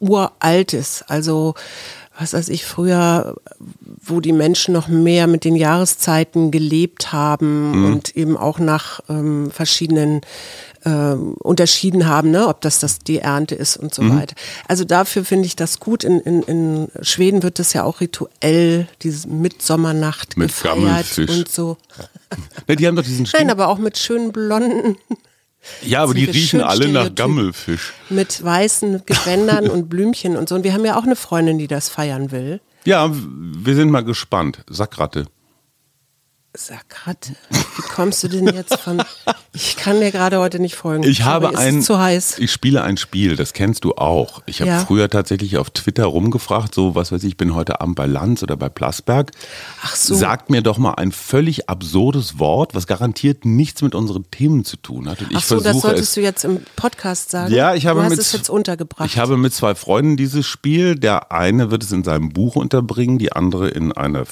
Uraltes. 0.00 1.04
Also, 1.08 1.54
was 2.18 2.32
weiß 2.32 2.48
ich, 2.50 2.64
früher, 2.64 3.34
wo 3.80 4.20
die 4.20 4.32
Menschen 4.32 4.72
noch 4.72 4.86
mehr 4.88 5.26
mit 5.26 5.44
den 5.44 5.56
Jahreszeiten 5.56 6.50
gelebt 6.50 7.12
haben 7.12 7.70
Mhm. 7.72 7.84
und 7.86 8.16
eben 8.16 8.36
auch 8.36 8.58
nach 8.58 9.00
ähm, 9.08 9.50
verschiedenen 9.50 10.20
ähm, 10.86 11.32
unterschieden 11.40 12.06
haben, 12.06 12.30
ne, 12.30 12.46
ob 12.46 12.60
das, 12.60 12.78
das 12.78 12.98
die 12.98 13.18
Ernte 13.18 13.54
ist 13.54 13.78
und 13.78 13.94
so 13.94 14.02
Mhm. 14.02 14.18
weiter. 14.20 14.34
Also 14.68 14.84
dafür 14.84 15.24
finde 15.24 15.46
ich 15.46 15.56
das 15.56 15.80
gut. 15.80 16.04
In, 16.04 16.20
in, 16.20 16.42
in 16.42 16.88
Schweden 17.00 17.42
wird 17.42 17.58
das 17.58 17.72
ja 17.72 17.84
auch 17.84 18.00
rituell, 18.02 18.86
diese 19.02 19.26
Mitsommernacht 19.28 20.36
Mit 20.36 20.48
gefeiert 20.48 21.18
und 21.18 21.48
so. 21.50 21.78
Ne, 22.68 22.76
die 22.76 22.86
haben 22.86 22.96
doch 22.96 23.02
diesen 23.02 23.26
Nein, 23.32 23.50
aber 23.50 23.68
auch 23.68 23.78
mit 23.78 23.96
schönen 23.96 24.30
blonden, 24.30 24.96
Ja, 25.82 26.02
aber 26.02 26.14
die 26.14 26.24
riechen 26.24 26.60
alle 26.60 26.88
nach. 26.88 27.14
Gammelfisch. 27.14 27.92
mit 28.10 28.42
weißen 28.42 29.04
Gewändern 29.06 29.68
und 29.68 29.88
Blümchen 29.88 30.36
und 30.36 30.48
so. 30.48 30.54
Und 30.54 30.64
wir 30.64 30.72
haben 30.72 30.84
ja 30.84 30.98
auch 30.98 31.04
eine 31.04 31.16
Freundin, 31.16 31.58
die 31.58 31.68
das 31.68 31.88
feiern 31.88 32.30
will. 32.30 32.60
Ja, 32.84 33.10
wir 33.12 33.74
sind 33.74 33.90
mal 33.90 34.04
gespannt. 34.04 34.58
Sackratte. 34.68 35.26
Sakratte, 36.56 37.34
wie 37.50 37.82
kommst 37.82 38.22
du 38.22 38.28
denn 38.28 38.46
jetzt 38.46 38.78
von... 38.78 39.02
Ich 39.56 39.76
kann 39.76 40.00
dir 40.00 40.10
gerade 40.10 40.40
heute 40.40 40.58
nicht 40.58 40.74
folgen. 40.74 41.04
Ich 41.04 41.22
habe 41.22 41.46
Sorry, 41.46 41.56
ein, 41.56 41.80
zu 41.82 41.98
heiß. 41.98 42.38
ich 42.40 42.50
spiele 42.50 42.82
ein 42.82 42.96
Spiel, 42.96 43.36
das 43.36 43.52
kennst 43.52 43.84
du 43.84 43.92
auch. 43.94 44.42
Ich 44.46 44.60
habe 44.60 44.70
Ja. 44.70 44.80
früher 44.84 45.08
tatsächlich 45.08 45.58
auf 45.58 45.70
Twitter 45.70 46.06
rumgefragt, 46.06 46.74
so 46.74 46.96
was 46.96 47.12
weiß 47.12 47.22
ich, 47.22 47.30
ich 47.30 47.36
bin 47.36 47.54
heute 47.54 47.80
Abend 47.80 47.94
bei 47.94 48.06
Lanz 48.06 48.42
oder 48.42 48.56
bei 48.56 48.68
Plasberg. 48.68 49.30
Ach 49.82 49.94
so. 49.94 50.14
Sagt 50.16 50.50
mir 50.50 50.60
doch 50.60 50.76
mal 50.78 50.94
ein 50.94 51.12
völlig 51.12 51.68
absurdes 51.68 52.38
Wort, 52.40 52.74
was 52.74 52.88
garantiert 52.88 53.44
nichts 53.44 53.80
mit 53.82 53.94
unseren 53.94 54.28
Themen 54.32 54.64
zu 54.64 54.76
tun 54.76 55.08
hat. 55.08 55.20
Und 55.22 55.30
ich 55.30 55.36
Ach 55.36 55.42
so, 55.44 55.60
das 55.60 55.80
solltest 55.80 56.08
es. 56.08 56.14
du 56.14 56.20
jetzt 56.20 56.44
im 56.44 56.60
Podcast 56.74 57.30
sagen. 57.30 57.54
Ja, 57.54 57.74
ich 57.76 57.86
habe 57.86 58.00
du 58.00 58.04
hast 58.06 58.10
mit, 58.10 58.18
es 58.18 58.32
jetzt 58.32 58.50
untergebracht. 58.50 59.08
Ich 59.08 59.18
habe 59.18 59.36
mit 59.36 59.54
zwei 59.54 59.76
Freunden 59.76 60.16
dieses 60.16 60.46
Spiel. 60.46 60.96
Der 60.96 61.30
eine 61.30 61.70
wird 61.70 61.84
es 61.84 61.92
in 61.92 62.02
seinem 62.02 62.30
Buch 62.30 62.56
unterbringen, 62.56 63.18
die 63.18 63.30
andere 63.32 63.68
in 63.68 63.92
einer 63.92 64.26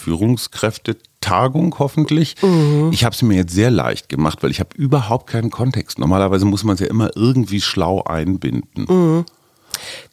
Führungskräftetagung 1.23 1.79
hoffentlich. 1.79 2.37
Mhm. 2.43 2.91
Ich 2.93 3.05
habe 3.05 3.14
es 3.14 3.23
mir 3.23 3.37
jetzt 3.37 3.55
sehr 3.55 3.71
leicht 3.71 4.09
gemacht, 4.09 4.43
weil 4.43 4.50
ich 4.50 4.61
habe 4.61 4.71
überhaupt 4.76 5.29
keinen 5.29 5.50
Kontext. 5.50 5.99
Normalerweise 5.99 6.45
muss 6.45 6.64
man 6.64 6.75
es 6.75 6.81
ja 6.81 6.87
immer 6.88 7.11
irgendwie 7.17 7.61
schlau 7.61 8.02
einbinden. 8.02 8.87
Mhm. 8.88 9.25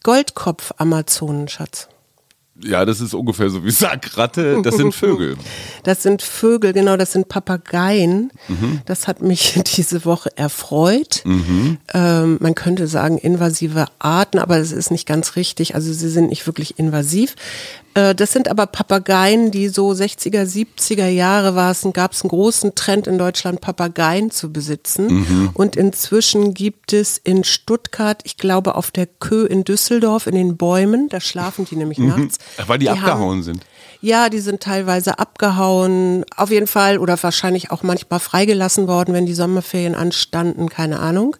Goldkopf-Amazonen, 0.03 1.47
Ja, 2.61 2.85
das 2.85 3.01
ist 3.01 3.13
ungefähr 3.13 3.49
so 3.49 3.63
wie 3.63 3.71
Sackratte. 3.71 4.61
Das 4.63 4.75
sind 4.75 4.93
Vögel. 4.93 5.37
Das 5.83 6.03
sind 6.03 6.21
Vögel, 6.21 6.73
genau, 6.73 6.97
das 6.97 7.13
sind 7.13 7.29
Papageien. 7.29 8.31
Mhm. 8.49 8.81
Das 8.85 9.07
hat 9.07 9.21
mich 9.21 9.59
diese 9.75 10.03
Woche 10.03 10.29
erfreut. 10.37 11.23
Ähm, 11.93 12.37
man 12.41 12.53
könnte 12.53 12.87
sagen 12.87 13.17
invasive 13.17 13.85
Arten, 13.97 14.39
aber 14.39 14.57
es 14.57 14.71
ist 14.73 14.91
nicht 14.91 15.07
ganz 15.07 15.35
richtig. 15.37 15.73
Also 15.75 15.93
sie 15.93 16.09
sind 16.09 16.29
nicht 16.29 16.45
wirklich 16.47 16.77
invasiv. 16.77 17.35
Äh, 17.93 18.13
das 18.15 18.31
sind 18.31 18.47
aber 18.47 18.65
Papageien, 18.67 19.51
die 19.51 19.67
so 19.69 19.89
60er, 19.91 20.43
70er 20.43 21.07
Jahre 21.07 21.55
war 21.55 21.71
es, 21.71 21.85
gab 21.93 22.13
es 22.13 22.21
einen 22.21 22.29
großen 22.29 22.75
Trend 22.75 23.07
in 23.07 23.17
Deutschland, 23.17 23.61
Papageien 23.61 24.31
zu 24.31 24.51
besitzen. 24.51 25.07
Mhm. 25.07 25.49
Und 25.53 25.75
inzwischen 25.75 26.53
gibt 26.53 26.93
es 26.93 27.17
in 27.17 27.43
Stuttgart, 27.43 28.21
ich 28.25 28.37
glaube 28.37 28.75
auf 28.75 28.91
der 28.91 29.07
Kö 29.07 29.45
in 29.45 29.63
Düsseldorf, 29.63 30.27
in 30.27 30.35
den 30.35 30.57
Bäumen, 30.57 31.09
da 31.09 31.19
schlafen 31.19 31.65
die 31.65 31.75
nämlich 31.75 31.97
nachts. 31.99 32.37
Ach, 32.57 32.67
weil 32.67 32.79
die, 32.79 32.89
haben- 32.89 32.99
abgehauen 32.99 33.43
sind. 33.43 33.65
ja, 34.01 34.29
die 34.29 34.39
sind 34.39 34.61
teilweise 34.61 35.17
abgehauen, 35.19 36.23
auf 36.35 36.51
jeden 36.51 36.67
Fall 36.67 36.97
oder 36.99 37.21
wahrscheinlich 37.21 37.71
auch 37.71 37.83
manchmal 37.83 38.19
freigelassen 38.19 38.87
worden, 38.87 39.13
wenn 39.13 39.25
die 39.25 39.33
Sommerferien 39.33 39.95
anstanden, 39.95 40.69
keine 40.69 40.99
Ahnung. 40.99 41.35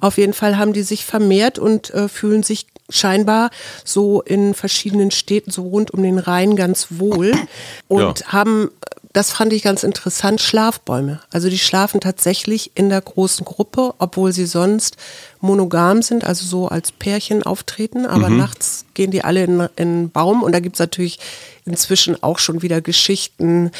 Auf 0.00 0.18
jeden 0.18 0.32
Fall 0.32 0.58
haben 0.58 0.72
die 0.72 0.82
sich 0.82 1.04
vermehrt 1.04 1.58
und 1.58 1.90
äh, 1.90 2.08
fühlen 2.08 2.42
sich 2.42 2.66
scheinbar 2.88 3.50
so 3.84 4.20
in 4.22 4.54
verschiedenen 4.54 5.10
Städten, 5.10 5.50
so 5.50 5.62
rund 5.62 5.92
um 5.92 6.02
den 6.02 6.18
Rhein 6.18 6.56
ganz 6.56 6.88
wohl 6.90 7.34
und 7.88 8.20
Ja. 8.20 8.26
haben, 8.26 8.70
das 9.12 9.30
fand 9.30 9.52
ich 9.52 9.62
ganz 9.62 9.82
interessant, 9.82 10.40
Schlafbäume. 10.40 11.20
Also 11.30 11.48
die 11.50 11.58
schlafen 11.58 12.00
tatsächlich 12.00 12.72
in 12.74 12.88
der 12.88 13.00
großen 13.00 13.44
Gruppe, 13.44 13.94
obwohl 13.98 14.32
sie 14.32 14.46
sonst 14.46 14.96
monogam 15.40 16.02
sind, 16.02 16.24
also 16.24 16.46
so 16.46 16.68
als 16.68 16.92
Pärchen 16.92 17.42
auftreten, 17.42 18.06
aber 18.06 18.30
nachts 18.30 18.84
gehen 18.94 19.10
die 19.10 19.22
alle 19.24 19.44
in, 19.44 19.60
in 19.60 19.68
einen 19.76 20.10
Baum 20.10 20.42
und 20.42 20.52
da 20.52 20.60
gibt's 20.60 20.78
natürlich 20.78 21.18
inzwischen 21.64 22.22
auch 22.22 22.38
schon 22.38 22.62
wieder 22.62 22.80
Geschichten, 22.80 23.70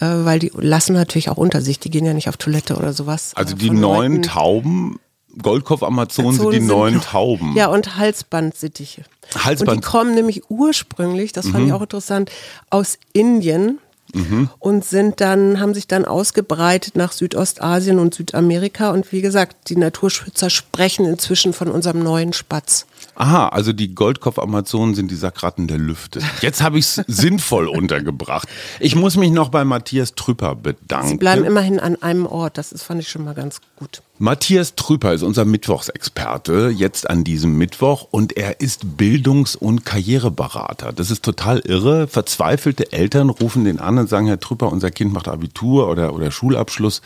äh, 0.00 0.06
weil 0.06 0.38
die 0.38 0.50
lassen 0.54 0.94
natürlich 0.94 1.28
auch 1.28 1.36
unter 1.36 1.60
sich, 1.60 1.78
die 1.78 1.90
gehen 1.90 2.04
ja 2.04 2.14
nicht 2.14 2.28
auf 2.28 2.36
Toilette 2.36 2.76
oder 2.76 2.92
sowas. 2.92 3.32
Also 3.34 3.54
äh, 3.54 3.58
die 3.58 3.66
von 3.68 3.80
neuen 3.80 4.22
Leuten. 4.22 4.98
Goldkopf-Amazonen 5.40 6.32
sind 6.38 6.50
die 6.52 6.60
neuen 6.60 7.00
Tauben. 7.02 7.54
Ja, 7.56 7.66
und 7.68 7.96
Halsbandsittiche. 7.96 9.02
Halsband- 9.34 9.68
Und 9.70 9.76
die 9.84 9.88
kommen 9.88 10.14
nämlich 10.14 10.42
ursprünglich, 10.50 11.32
das 11.32 11.46
Mhm. 11.46 11.52
fand 11.52 11.66
ich 11.68 11.72
auch 11.72 11.82
interessant, 11.82 12.30
aus 12.70 12.98
Indien. 13.12 13.78
Mhm. 14.12 14.50
Und 14.58 14.84
sind 14.84 15.20
dann, 15.20 15.60
haben 15.60 15.72
sich 15.72 15.86
dann 15.86 16.04
ausgebreitet 16.04 16.96
nach 16.96 17.12
Südostasien 17.12 18.00
und 18.00 18.12
Südamerika. 18.12 18.90
Und 18.90 19.12
wie 19.12 19.20
gesagt, 19.20 19.68
die 19.68 19.76
Naturschützer 19.76 20.50
sprechen 20.50 21.06
inzwischen 21.06 21.52
von 21.52 21.68
unserem 21.70 22.02
neuen 22.02 22.32
Spatz. 22.32 22.86
Aha, 23.20 23.48
also 23.48 23.74
die 23.74 23.94
Goldkopf-Amazonen 23.94 24.94
sind 24.94 25.10
die 25.10 25.14
Sakratten 25.14 25.66
der 25.66 25.76
Lüfte. 25.76 26.20
Jetzt 26.40 26.62
habe 26.62 26.78
ich 26.78 26.86
es 26.86 26.94
sinnvoll 27.06 27.68
untergebracht. 27.68 28.48
Ich 28.78 28.96
muss 28.96 29.18
mich 29.18 29.30
noch 29.30 29.50
bei 29.50 29.62
Matthias 29.62 30.14
Trüpper 30.14 30.54
bedanken. 30.54 31.08
Sie 31.08 31.16
bleiben 31.18 31.44
immerhin 31.44 31.80
an 31.80 32.00
einem 32.00 32.24
Ort. 32.24 32.56
Das 32.56 32.72
ist, 32.72 32.82
fand 32.82 33.02
ich 33.02 33.10
schon 33.10 33.24
mal 33.24 33.34
ganz 33.34 33.60
gut. 33.76 34.00
Matthias 34.16 34.74
Trüpper 34.74 35.12
ist 35.12 35.22
unser 35.22 35.44
Mittwochsexperte, 35.44 36.72
jetzt 36.74 37.10
an 37.10 37.22
diesem 37.22 37.58
Mittwoch, 37.58 38.08
und 38.10 38.38
er 38.38 38.62
ist 38.62 38.96
Bildungs- 38.96 39.54
und 39.54 39.84
Karriereberater. 39.84 40.94
Das 40.94 41.10
ist 41.10 41.22
total 41.22 41.58
irre. 41.58 42.08
Verzweifelte 42.08 42.90
Eltern 42.90 43.28
rufen 43.28 43.64
den 43.64 43.80
an 43.80 43.98
und 43.98 44.08
sagen, 44.08 44.28
Herr 44.28 44.40
Trüpper, 44.40 44.72
unser 44.72 44.90
Kind 44.90 45.12
macht 45.12 45.28
Abitur 45.28 45.90
oder, 45.90 46.14
oder 46.14 46.30
Schulabschluss. 46.30 47.02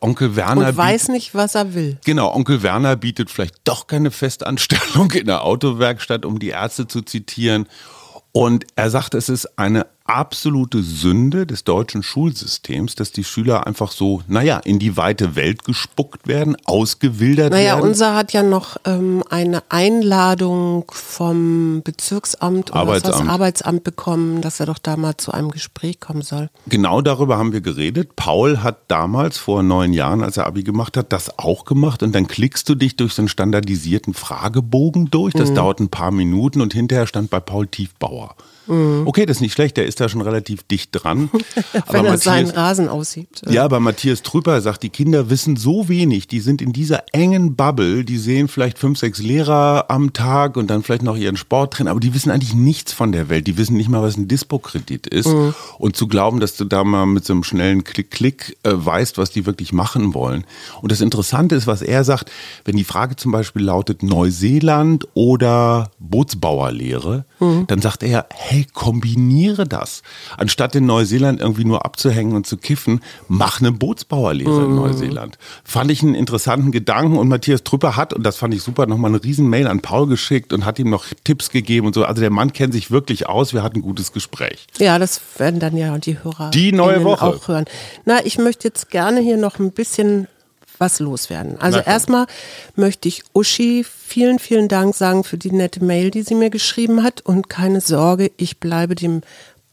Onkel 0.00 0.36
Werner 0.36 0.68
Und 0.68 0.76
weiß 0.76 1.08
nicht, 1.08 1.34
was 1.34 1.54
er 1.54 1.74
will. 1.74 1.98
Genau, 2.04 2.34
Onkel 2.34 2.62
Werner 2.62 2.96
bietet 2.96 3.30
vielleicht 3.30 3.56
doch 3.64 3.86
keine 3.86 4.10
Festanstellung 4.10 5.10
in 5.12 5.26
der 5.26 5.44
Autowerkstatt, 5.44 6.24
um 6.24 6.38
die 6.38 6.48
Ärzte 6.48 6.86
zu 6.86 7.02
zitieren. 7.02 7.68
Und 8.32 8.66
er 8.74 8.90
sagt, 8.90 9.14
es 9.14 9.28
ist 9.28 9.58
eine 9.58 9.86
absolute 10.06 10.82
Sünde 10.82 11.46
des 11.46 11.64
deutschen 11.64 12.02
Schulsystems, 12.02 12.94
dass 12.94 13.10
die 13.10 13.24
Schüler 13.24 13.66
einfach 13.66 13.90
so, 13.90 14.20
naja, 14.28 14.58
in 14.58 14.78
die 14.78 14.98
weite 14.98 15.34
Welt 15.34 15.64
gespuckt 15.64 16.28
werden, 16.28 16.56
ausgewildert 16.66 17.52
Naja, 17.52 17.76
werden. 17.76 17.88
unser 17.88 18.14
hat 18.14 18.34
ja 18.34 18.42
noch 18.42 18.76
ähm, 18.84 19.24
eine 19.30 19.62
Einladung 19.70 20.84
vom 20.92 21.80
Bezirksamt 21.82 22.70
oder 22.72 22.80
was, 22.86 23.02
was 23.02 23.04
Arbeitsamt. 23.04 23.30
Arbeitsamt 23.30 23.84
bekommen, 23.84 24.40
dass 24.42 24.60
er 24.60 24.66
doch 24.66 24.78
da 24.78 24.98
mal 24.98 25.16
zu 25.16 25.32
einem 25.32 25.50
Gespräch 25.50 26.00
kommen 26.00 26.20
soll. 26.22 26.50
Genau 26.66 27.00
darüber 27.00 27.38
haben 27.38 27.52
wir 27.54 27.62
geredet. 27.62 28.14
Paul 28.14 28.58
hat 28.62 28.80
damals 28.88 29.38
vor 29.38 29.62
neun 29.62 29.94
Jahren, 29.94 30.22
als 30.22 30.36
er 30.36 30.46
Abi 30.46 30.64
gemacht 30.64 30.98
hat, 30.98 31.12
das 31.14 31.38
auch 31.38 31.64
gemacht. 31.64 32.02
Und 32.02 32.14
dann 32.14 32.26
klickst 32.28 32.68
du 32.68 32.74
dich 32.74 32.96
durch 32.96 33.14
so 33.14 33.22
einen 33.22 33.28
standardisierten 33.28 34.12
Fragebogen 34.12 35.10
durch. 35.10 35.32
Das 35.32 35.54
dauert 35.54 35.80
ein 35.80 35.88
paar 35.88 36.10
Minuten 36.10 36.60
und 36.60 36.74
hinterher 36.74 37.06
stand 37.06 37.30
bei 37.30 37.40
Paul 37.40 37.66
Tiefbauer. 37.66 38.36
Okay, 38.66 39.26
das 39.26 39.36
ist 39.36 39.40
nicht 39.42 39.52
schlecht, 39.52 39.76
der 39.76 39.84
ist 39.84 39.93
da 39.96 40.08
schon 40.08 40.20
relativ 40.20 40.62
dicht 40.64 40.90
dran. 40.92 41.30
Wenn 41.90 42.04
er 42.04 42.18
seinen 42.18 42.50
Rasen 42.50 42.88
aussiebt. 42.88 43.42
Ja, 43.48 43.64
aber 43.64 43.80
Matthias 43.80 44.22
Trüpper 44.22 44.60
sagt, 44.60 44.82
die 44.82 44.90
Kinder 44.90 45.30
wissen 45.30 45.56
so 45.56 45.88
wenig, 45.88 46.28
die 46.28 46.40
sind 46.40 46.62
in 46.62 46.72
dieser 46.72 47.04
engen 47.12 47.56
Bubble, 47.56 48.04
die 48.04 48.18
sehen 48.18 48.48
vielleicht 48.48 48.78
fünf, 48.78 48.98
sechs 48.98 49.20
Lehrer 49.20 49.86
am 49.88 50.12
Tag 50.12 50.56
und 50.56 50.68
dann 50.68 50.82
vielleicht 50.82 51.02
noch 51.02 51.16
ihren 51.16 51.36
Sporttrainer, 51.36 51.90
aber 51.90 52.00
die 52.00 52.14
wissen 52.14 52.30
eigentlich 52.30 52.54
nichts 52.54 52.92
von 52.92 53.12
der 53.12 53.28
Welt. 53.28 53.46
Die 53.46 53.56
wissen 53.56 53.76
nicht 53.76 53.88
mal, 53.88 54.02
was 54.02 54.16
ein 54.16 54.28
Dispo-Kredit 54.28 55.06
ist. 55.06 55.28
Mhm. 55.28 55.54
Und 55.78 55.96
zu 55.96 56.08
glauben, 56.08 56.40
dass 56.40 56.56
du 56.56 56.64
da 56.64 56.84
mal 56.84 57.06
mit 57.06 57.24
so 57.24 57.32
einem 57.32 57.44
schnellen 57.44 57.84
Klick-Klick 57.84 58.56
äh, 58.62 58.70
weißt, 58.72 59.18
was 59.18 59.30
die 59.30 59.46
wirklich 59.46 59.72
machen 59.72 60.14
wollen. 60.14 60.44
Und 60.80 60.92
das 60.92 61.00
Interessante 61.00 61.54
ist, 61.54 61.66
was 61.66 61.82
er 61.82 62.04
sagt, 62.04 62.30
wenn 62.64 62.76
die 62.76 62.84
Frage 62.84 63.16
zum 63.16 63.32
Beispiel 63.32 63.62
lautet 63.62 64.02
Neuseeland 64.02 65.06
oder 65.14 65.90
Bootsbauerlehre, 65.98 67.24
mhm. 67.40 67.66
dann 67.66 67.80
sagt 67.80 68.02
er, 68.02 68.26
hey, 68.30 68.66
kombiniere 68.72 69.66
das. 69.66 69.83
Anstatt 70.36 70.74
in 70.74 70.86
Neuseeland 70.86 71.40
irgendwie 71.40 71.64
nur 71.64 71.84
abzuhängen 71.84 72.34
und 72.34 72.46
zu 72.46 72.56
kiffen, 72.56 73.00
mach 73.28 73.60
eine 73.60 73.72
Bootsbauerlehre 73.72 74.50
mhm. 74.50 74.64
in 74.64 74.74
Neuseeland. 74.76 75.38
Fand 75.64 75.90
ich 75.90 76.02
einen 76.02 76.14
interessanten 76.14 76.72
Gedanken 76.72 77.16
und 77.16 77.28
Matthias 77.28 77.64
Trüpper 77.64 77.96
hat, 77.96 78.12
und 78.12 78.22
das 78.22 78.36
fand 78.36 78.54
ich 78.54 78.62
super, 78.62 78.86
nochmal 78.86 79.10
eine 79.10 79.22
riesen 79.22 79.48
Mail 79.48 79.66
an 79.66 79.80
Paul 79.80 80.06
geschickt 80.06 80.52
und 80.52 80.64
hat 80.64 80.78
ihm 80.78 80.90
noch 80.90 81.04
Tipps 81.24 81.50
gegeben 81.50 81.86
und 81.86 81.94
so. 81.94 82.04
Also 82.04 82.20
der 82.20 82.30
Mann 82.30 82.52
kennt 82.52 82.74
sich 82.74 82.90
wirklich 82.90 83.28
aus, 83.28 83.52
wir 83.52 83.62
hatten 83.62 83.78
ein 83.78 83.82
gutes 83.82 84.12
Gespräch. 84.12 84.66
Ja, 84.78 84.98
das 84.98 85.20
werden 85.38 85.60
dann 85.60 85.76
ja 85.76 85.96
die 85.98 86.22
Hörer 86.22 86.50
die 86.50 86.72
neue 86.72 87.04
Woche 87.04 87.26
auch 87.26 87.48
hören. 87.48 87.64
Na, 88.04 88.24
ich 88.24 88.38
möchte 88.38 88.68
jetzt 88.68 88.90
gerne 88.90 89.20
hier 89.20 89.36
noch 89.36 89.58
ein 89.58 89.72
bisschen 89.72 90.28
was 90.78 90.98
loswerden. 91.00 91.60
Also 91.60 91.78
erstmal 91.78 92.26
möchte 92.74 93.08
ich 93.08 93.22
Uschi 93.32 93.84
vielen, 93.84 94.38
vielen 94.38 94.68
Dank 94.68 94.94
sagen 94.94 95.24
für 95.24 95.38
die 95.38 95.52
nette 95.52 95.84
Mail, 95.84 96.10
die 96.10 96.22
sie 96.22 96.34
mir 96.34 96.50
geschrieben 96.50 97.02
hat. 97.02 97.20
Und 97.20 97.48
keine 97.48 97.80
Sorge, 97.80 98.30
ich 98.36 98.58
bleibe 98.58 98.94
dem 98.94 99.22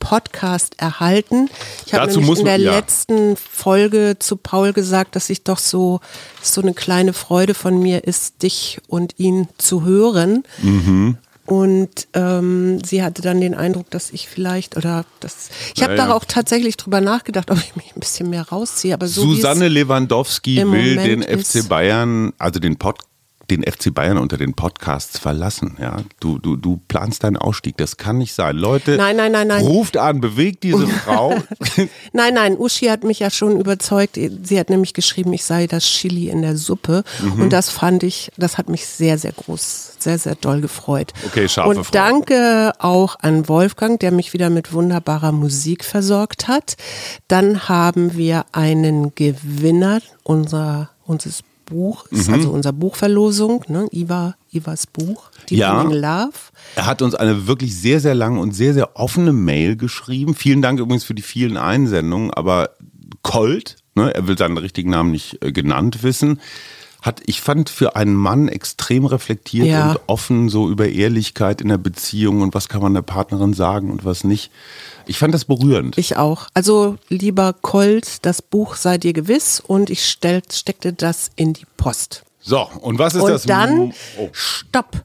Podcast 0.02 0.74
erhalten. 0.78 1.50
Ich 1.86 1.94
habe 1.94 2.12
nämlich 2.12 2.40
in 2.40 2.46
der 2.46 2.58
ja. 2.58 2.76
letzten 2.76 3.38
Folge 3.38 4.18
zu 4.20 4.36
Paul 4.36 4.74
gesagt, 4.74 5.16
dass 5.16 5.30
ich 5.30 5.44
doch 5.44 5.60
so 5.60 6.02
so 6.42 6.62
eine 6.62 6.74
kleine 6.74 7.14
Freude 7.14 7.54
von 7.54 7.80
mir 7.80 8.04
ist, 8.04 8.44
dich 8.44 8.82
und 8.88 9.14
ihn 9.18 9.48
zu 9.58 9.86
hören. 9.86 10.44
Mhm. 10.62 11.18
Und 11.46 12.08
ähm, 12.14 12.84
sie 12.84 13.04
hatte 13.04 13.22
dann 13.22 13.42
den 13.42 13.56
Eindruck, 13.56 13.90
dass 13.90 14.12
ich 14.12 14.28
vielleicht 14.28 14.78
oder 14.78 15.06
das. 15.20 15.50
Ich 15.76 15.84
habe 15.84 15.96
naja. 15.96 16.08
da 16.08 16.14
auch 16.14 16.24
tatsächlich 16.26 16.78
drüber 16.78 17.02
nachgedacht, 17.02 17.52
ob 17.52 17.58
ich 17.58 17.76
mich 17.76 17.96
ein 17.96 18.00
bisschen 18.00 18.30
mehr 18.30 18.48
rausziehe. 18.48 18.94
Aber 18.94 19.08
so 19.08 19.22
Susanne 19.22 19.68
Lewandowski 19.68 20.64
will 20.72 20.96
den 20.98 21.24
FC 21.24 21.68
Bayern, 21.68 22.34
also 22.38 22.60
den 22.60 22.78
Podcast 22.78 23.11
den 23.52 23.64
FC 23.64 23.94
Bayern 23.94 24.18
unter 24.18 24.38
den 24.38 24.54
Podcasts 24.54 25.20
verlassen. 25.20 25.78
Ja, 25.80 25.98
du, 26.20 26.40
du, 26.40 26.56
du 26.56 26.82
planst 26.88 27.24
deinen 27.24 27.38
Ausstieg. 27.38 27.78
Das 27.78 27.98
kann 27.98 28.18
nicht 28.18 28.34
sein. 28.34 28.56
Leute, 28.56 28.96
nein, 28.96 29.18
nein, 29.18 29.32
nein, 29.32 29.48
nein. 29.48 29.66
ruft 29.66 29.98
an, 29.98 30.22
bewegt 30.22 30.64
diese 30.64 30.88
Frau. 31.06 31.36
nein, 32.14 32.34
nein, 32.34 32.58
Uschi 32.58 32.88
hat 32.88 33.04
mich 33.04 33.20
ja 33.20 33.30
schon 33.30 33.60
überzeugt. 33.60 34.18
Sie 34.44 34.60
hat 34.60 34.70
nämlich 34.70 34.94
geschrieben, 34.94 35.34
ich 35.34 35.44
sei 35.44 35.68
das 35.68 35.84
Chili 35.84 36.30
in 36.30 36.42
der 36.42 36.58
Suppe. 36.58 37.04
Mhm. 37.22 37.44
Und 37.44 37.54
das 37.54 37.70
fand 37.70 38.04
ich, 38.04 38.32
das 38.38 38.58
hat 38.58 38.70
mich 38.70 38.88
sehr, 38.88 39.18
sehr 39.18 39.34
groß, 39.34 39.96
sehr, 40.00 40.18
sehr 40.18 40.36
doll 40.36 40.62
gefreut. 40.62 41.14
Okay, 41.26 41.48
scharfe 41.50 41.70
Und 41.70 41.84
Frau. 41.86 41.92
danke 41.92 42.74
auch 42.80 43.18
an 43.22 43.48
Wolfgang, 43.50 44.00
der 44.00 44.12
mich 44.12 44.34
wieder 44.34 44.50
mit 44.50 44.72
wunderbarer 44.74 45.34
Musik 45.34 45.84
versorgt 45.84 46.48
hat. 46.48 46.78
Dann 47.28 47.68
haben 47.68 48.16
wir 48.16 48.46
einen 48.54 49.14
Gewinner 49.14 50.00
unserer, 50.24 50.90
unseres 51.06 51.44
Buch, 51.72 52.06
ist 52.12 52.28
mhm. 52.28 52.34
also 52.36 52.52
unser 52.52 52.74
Buchverlosung, 52.74 53.64
ne? 53.68 53.88
Iva, 53.92 54.36
Ivas 54.52 54.86
Buch, 54.86 55.32
Die 55.50 55.56
ja. 55.56 55.82
Love. 55.82 56.34
Er 56.76 56.86
hat 56.86 57.02
uns 57.02 57.16
eine 57.16 57.48
wirklich 57.48 57.76
sehr, 57.76 58.00
sehr 58.00 58.14
lange 58.14 58.40
und 58.40 58.52
sehr, 58.52 58.74
sehr 58.74 58.96
offene 58.98 59.34
Mail 59.34 59.78
geschrieben. 59.78 60.36
Vielen 60.36 60.62
Dank 60.62 60.80
übrigens 60.80 61.04
für 61.04 61.16
die 61.16 61.22
vielen 61.22 61.58
Einsendungen, 61.58 62.32
aber 62.32 62.72
Colt, 63.24 63.78
ne? 63.96 64.14
er 64.14 64.28
will 64.28 64.38
seinen 64.38 64.58
richtigen 64.58 64.90
Namen 64.90 65.12
nicht 65.12 65.44
äh, 65.44 65.52
genannt 65.52 66.04
wissen, 66.04 66.40
hat, 67.02 67.22
ich 67.26 67.42
fand, 67.42 67.70
für 67.70 67.96
einen 67.96 68.14
Mann 68.14 68.48
extrem 68.48 69.06
reflektiert 69.06 69.68
ja. 69.68 69.92
und 69.92 70.00
offen 70.08 70.50
so 70.50 70.70
über 70.70 70.88
Ehrlichkeit 70.88 71.62
in 71.62 71.70
der 71.70 71.78
Beziehung 71.78 72.42
und 72.42 72.54
was 72.54 72.70
kann 72.70 72.82
man 72.82 72.94
der 72.94 73.02
Partnerin 73.02 73.54
sagen 73.54 73.90
und 73.92 74.06
was 74.06 74.24
nicht. 74.24 74.52
Ich 75.08 75.18
fand 75.18 75.34
das 75.34 75.46
berührend. 75.46 75.98
Ich 75.98 76.18
auch. 76.18 76.48
Also 76.54 76.98
lieber 77.10 77.54
Colt, 77.54 78.26
das 78.26 78.42
Buch 78.42 78.76
sei 78.76 78.98
dir 78.98 79.14
gewiss 79.14 79.60
und 79.60 79.90
ich 79.90 80.06
stell, 80.06 80.44
steckte 80.52 80.94
das 80.94 81.32
in 81.36 81.54
die 81.54 81.66
Post. 81.76 82.24
So, 82.42 82.68
und 82.82 82.98
was 83.00 83.16
ist 83.16 83.22
und 83.22 83.30
das? 83.30 83.44
Und 83.44 83.50
dann, 83.50 83.94
oh. 84.18 84.30
stopp. 84.32 85.04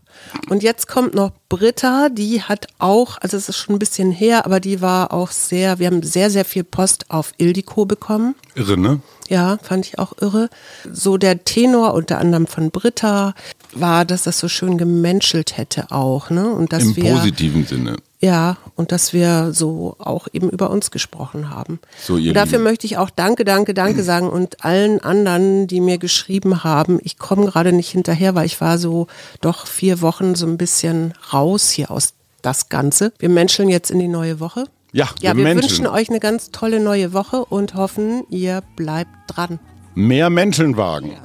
Und 0.49 0.63
jetzt 0.63 0.89
kommt 0.89 1.15
noch 1.15 1.33
Britta, 1.49 2.09
die 2.09 2.43
hat 2.43 2.67
auch, 2.79 3.19
also 3.21 3.37
es 3.37 3.49
ist 3.49 3.57
schon 3.57 3.77
ein 3.77 3.79
bisschen 3.79 4.11
her, 4.11 4.47
aber 4.47 4.61
die 4.61 4.81
war 4.81 5.13
auch 5.13 5.31
sehr, 5.31 5.79
wir 5.79 5.87
haben 5.87 6.03
sehr, 6.03 6.31
sehr 6.31 6.45
viel 6.45 6.65
Post 6.65 7.11
auf 7.11 7.33
Ildiko 7.37 7.85
bekommen. 7.85 8.35
Irre, 8.55 8.77
ne? 8.77 9.01
Ja, 9.29 9.59
fand 9.63 9.87
ich 9.87 9.99
auch 9.99 10.13
irre. 10.21 10.49
So 10.91 11.17
der 11.17 11.45
Tenor 11.45 11.95
unter 11.95 12.19
anderem 12.19 12.47
von 12.47 12.71
Britta 12.71 13.35
war, 13.73 14.05
dass 14.05 14.23
das 14.23 14.39
so 14.39 14.49
schön 14.49 14.79
gemenschelt 14.79 15.57
hätte 15.57 15.91
auch, 15.91 16.31
ne? 16.31 16.49
Und 16.51 16.73
dass 16.73 16.83
Im 16.83 16.97
wir, 16.97 17.13
positiven 17.13 17.67
Sinne. 17.67 17.97
Ja, 18.19 18.57
und 18.77 18.93
dass 18.93 19.13
wir 19.13 19.53
so 19.53 19.97
auch 19.99 20.27
eben 20.33 20.49
über 20.49 20.71
uns 20.71 20.91
gesprochen 20.91 21.51
haben. 21.51 21.81
So, 22.01 22.17
ihr 22.17 22.31
und 22.31 22.35
dafür 22.35 22.59
Lieben. 22.59 22.65
möchte 22.65 22.87
ich 22.87 22.97
auch 22.97 23.11
Danke, 23.11 23.45
Danke, 23.45 23.75
Danke 23.75 24.03
sagen 24.03 24.31
und 24.31 24.65
allen 24.65 25.01
anderen, 25.01 25.67
die 25.67 25.81
mir 25.81 25.99
geschrieben 25.99 26.65
haben. 26.65 26.99
Ich 27.03 27.19
komme 27.19 27.47
gerade 27.47 27.73
nicht 27.73 27.91
hinterher, 27.91 28.35
weil 28.35 28.47
ich 28.47 28.61
war 28.61 28.79
so 28.79 29.07
doch 29.41 29.67
vier 29.67 30.01
Wochen 30.01 30.35
so 30.35 30.47
ein 30.47 30.57
bisschen 30.57 31.13
raus 31.33 31.71
hier 31.71 31.91
aus 31.91 32.15
das 32.43 32.69
Ganze. 32.69 33.13
Wir 33.19 33.29
menscheln 33.29 33.69
jetzt 33.69 33.91
in 33.91 33.99
die 33.99 34.09
neue 34.09 34.41
Woche. 34.41 34.65
Ja, 34.93 35.11
wir, 35.21 35.31
ja, 35.31 35.37
wir 35.37 35.45
wünschen 35.45 35.87
euch 35.87 36.09
eine 36.09 36.21
ganz 36.21 36.53
tolle 36.53 36.81
neue 36.81 37.13
Woche 37.13 37.45
und 37.45 37.75
hoffen, 37.75 38.25
ihr 38.31 38.63
bleibt 38.77 39.11
dran. 39.27 39.59
Mehr 39.95 40.31
Menschenwagen. 40.31 41.11
Ja. 41.11 41.19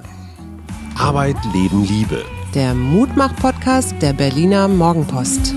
Arbeit, 0.98 1.38
Leben, 1.54 1.86
Liebe. 1.86 2.24
Der 2.54 2.74
Mutmach-Podcast 2.74 3.96
der 4.02 4.14
Berliner 4.14 4.68
Morgenpost. 4.68 5.56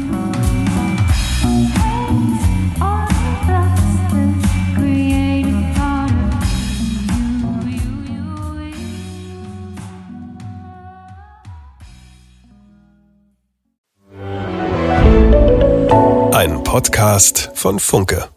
Podcast 16.74 17.52
von 17.54 17.78
Funke. 17.78 18.33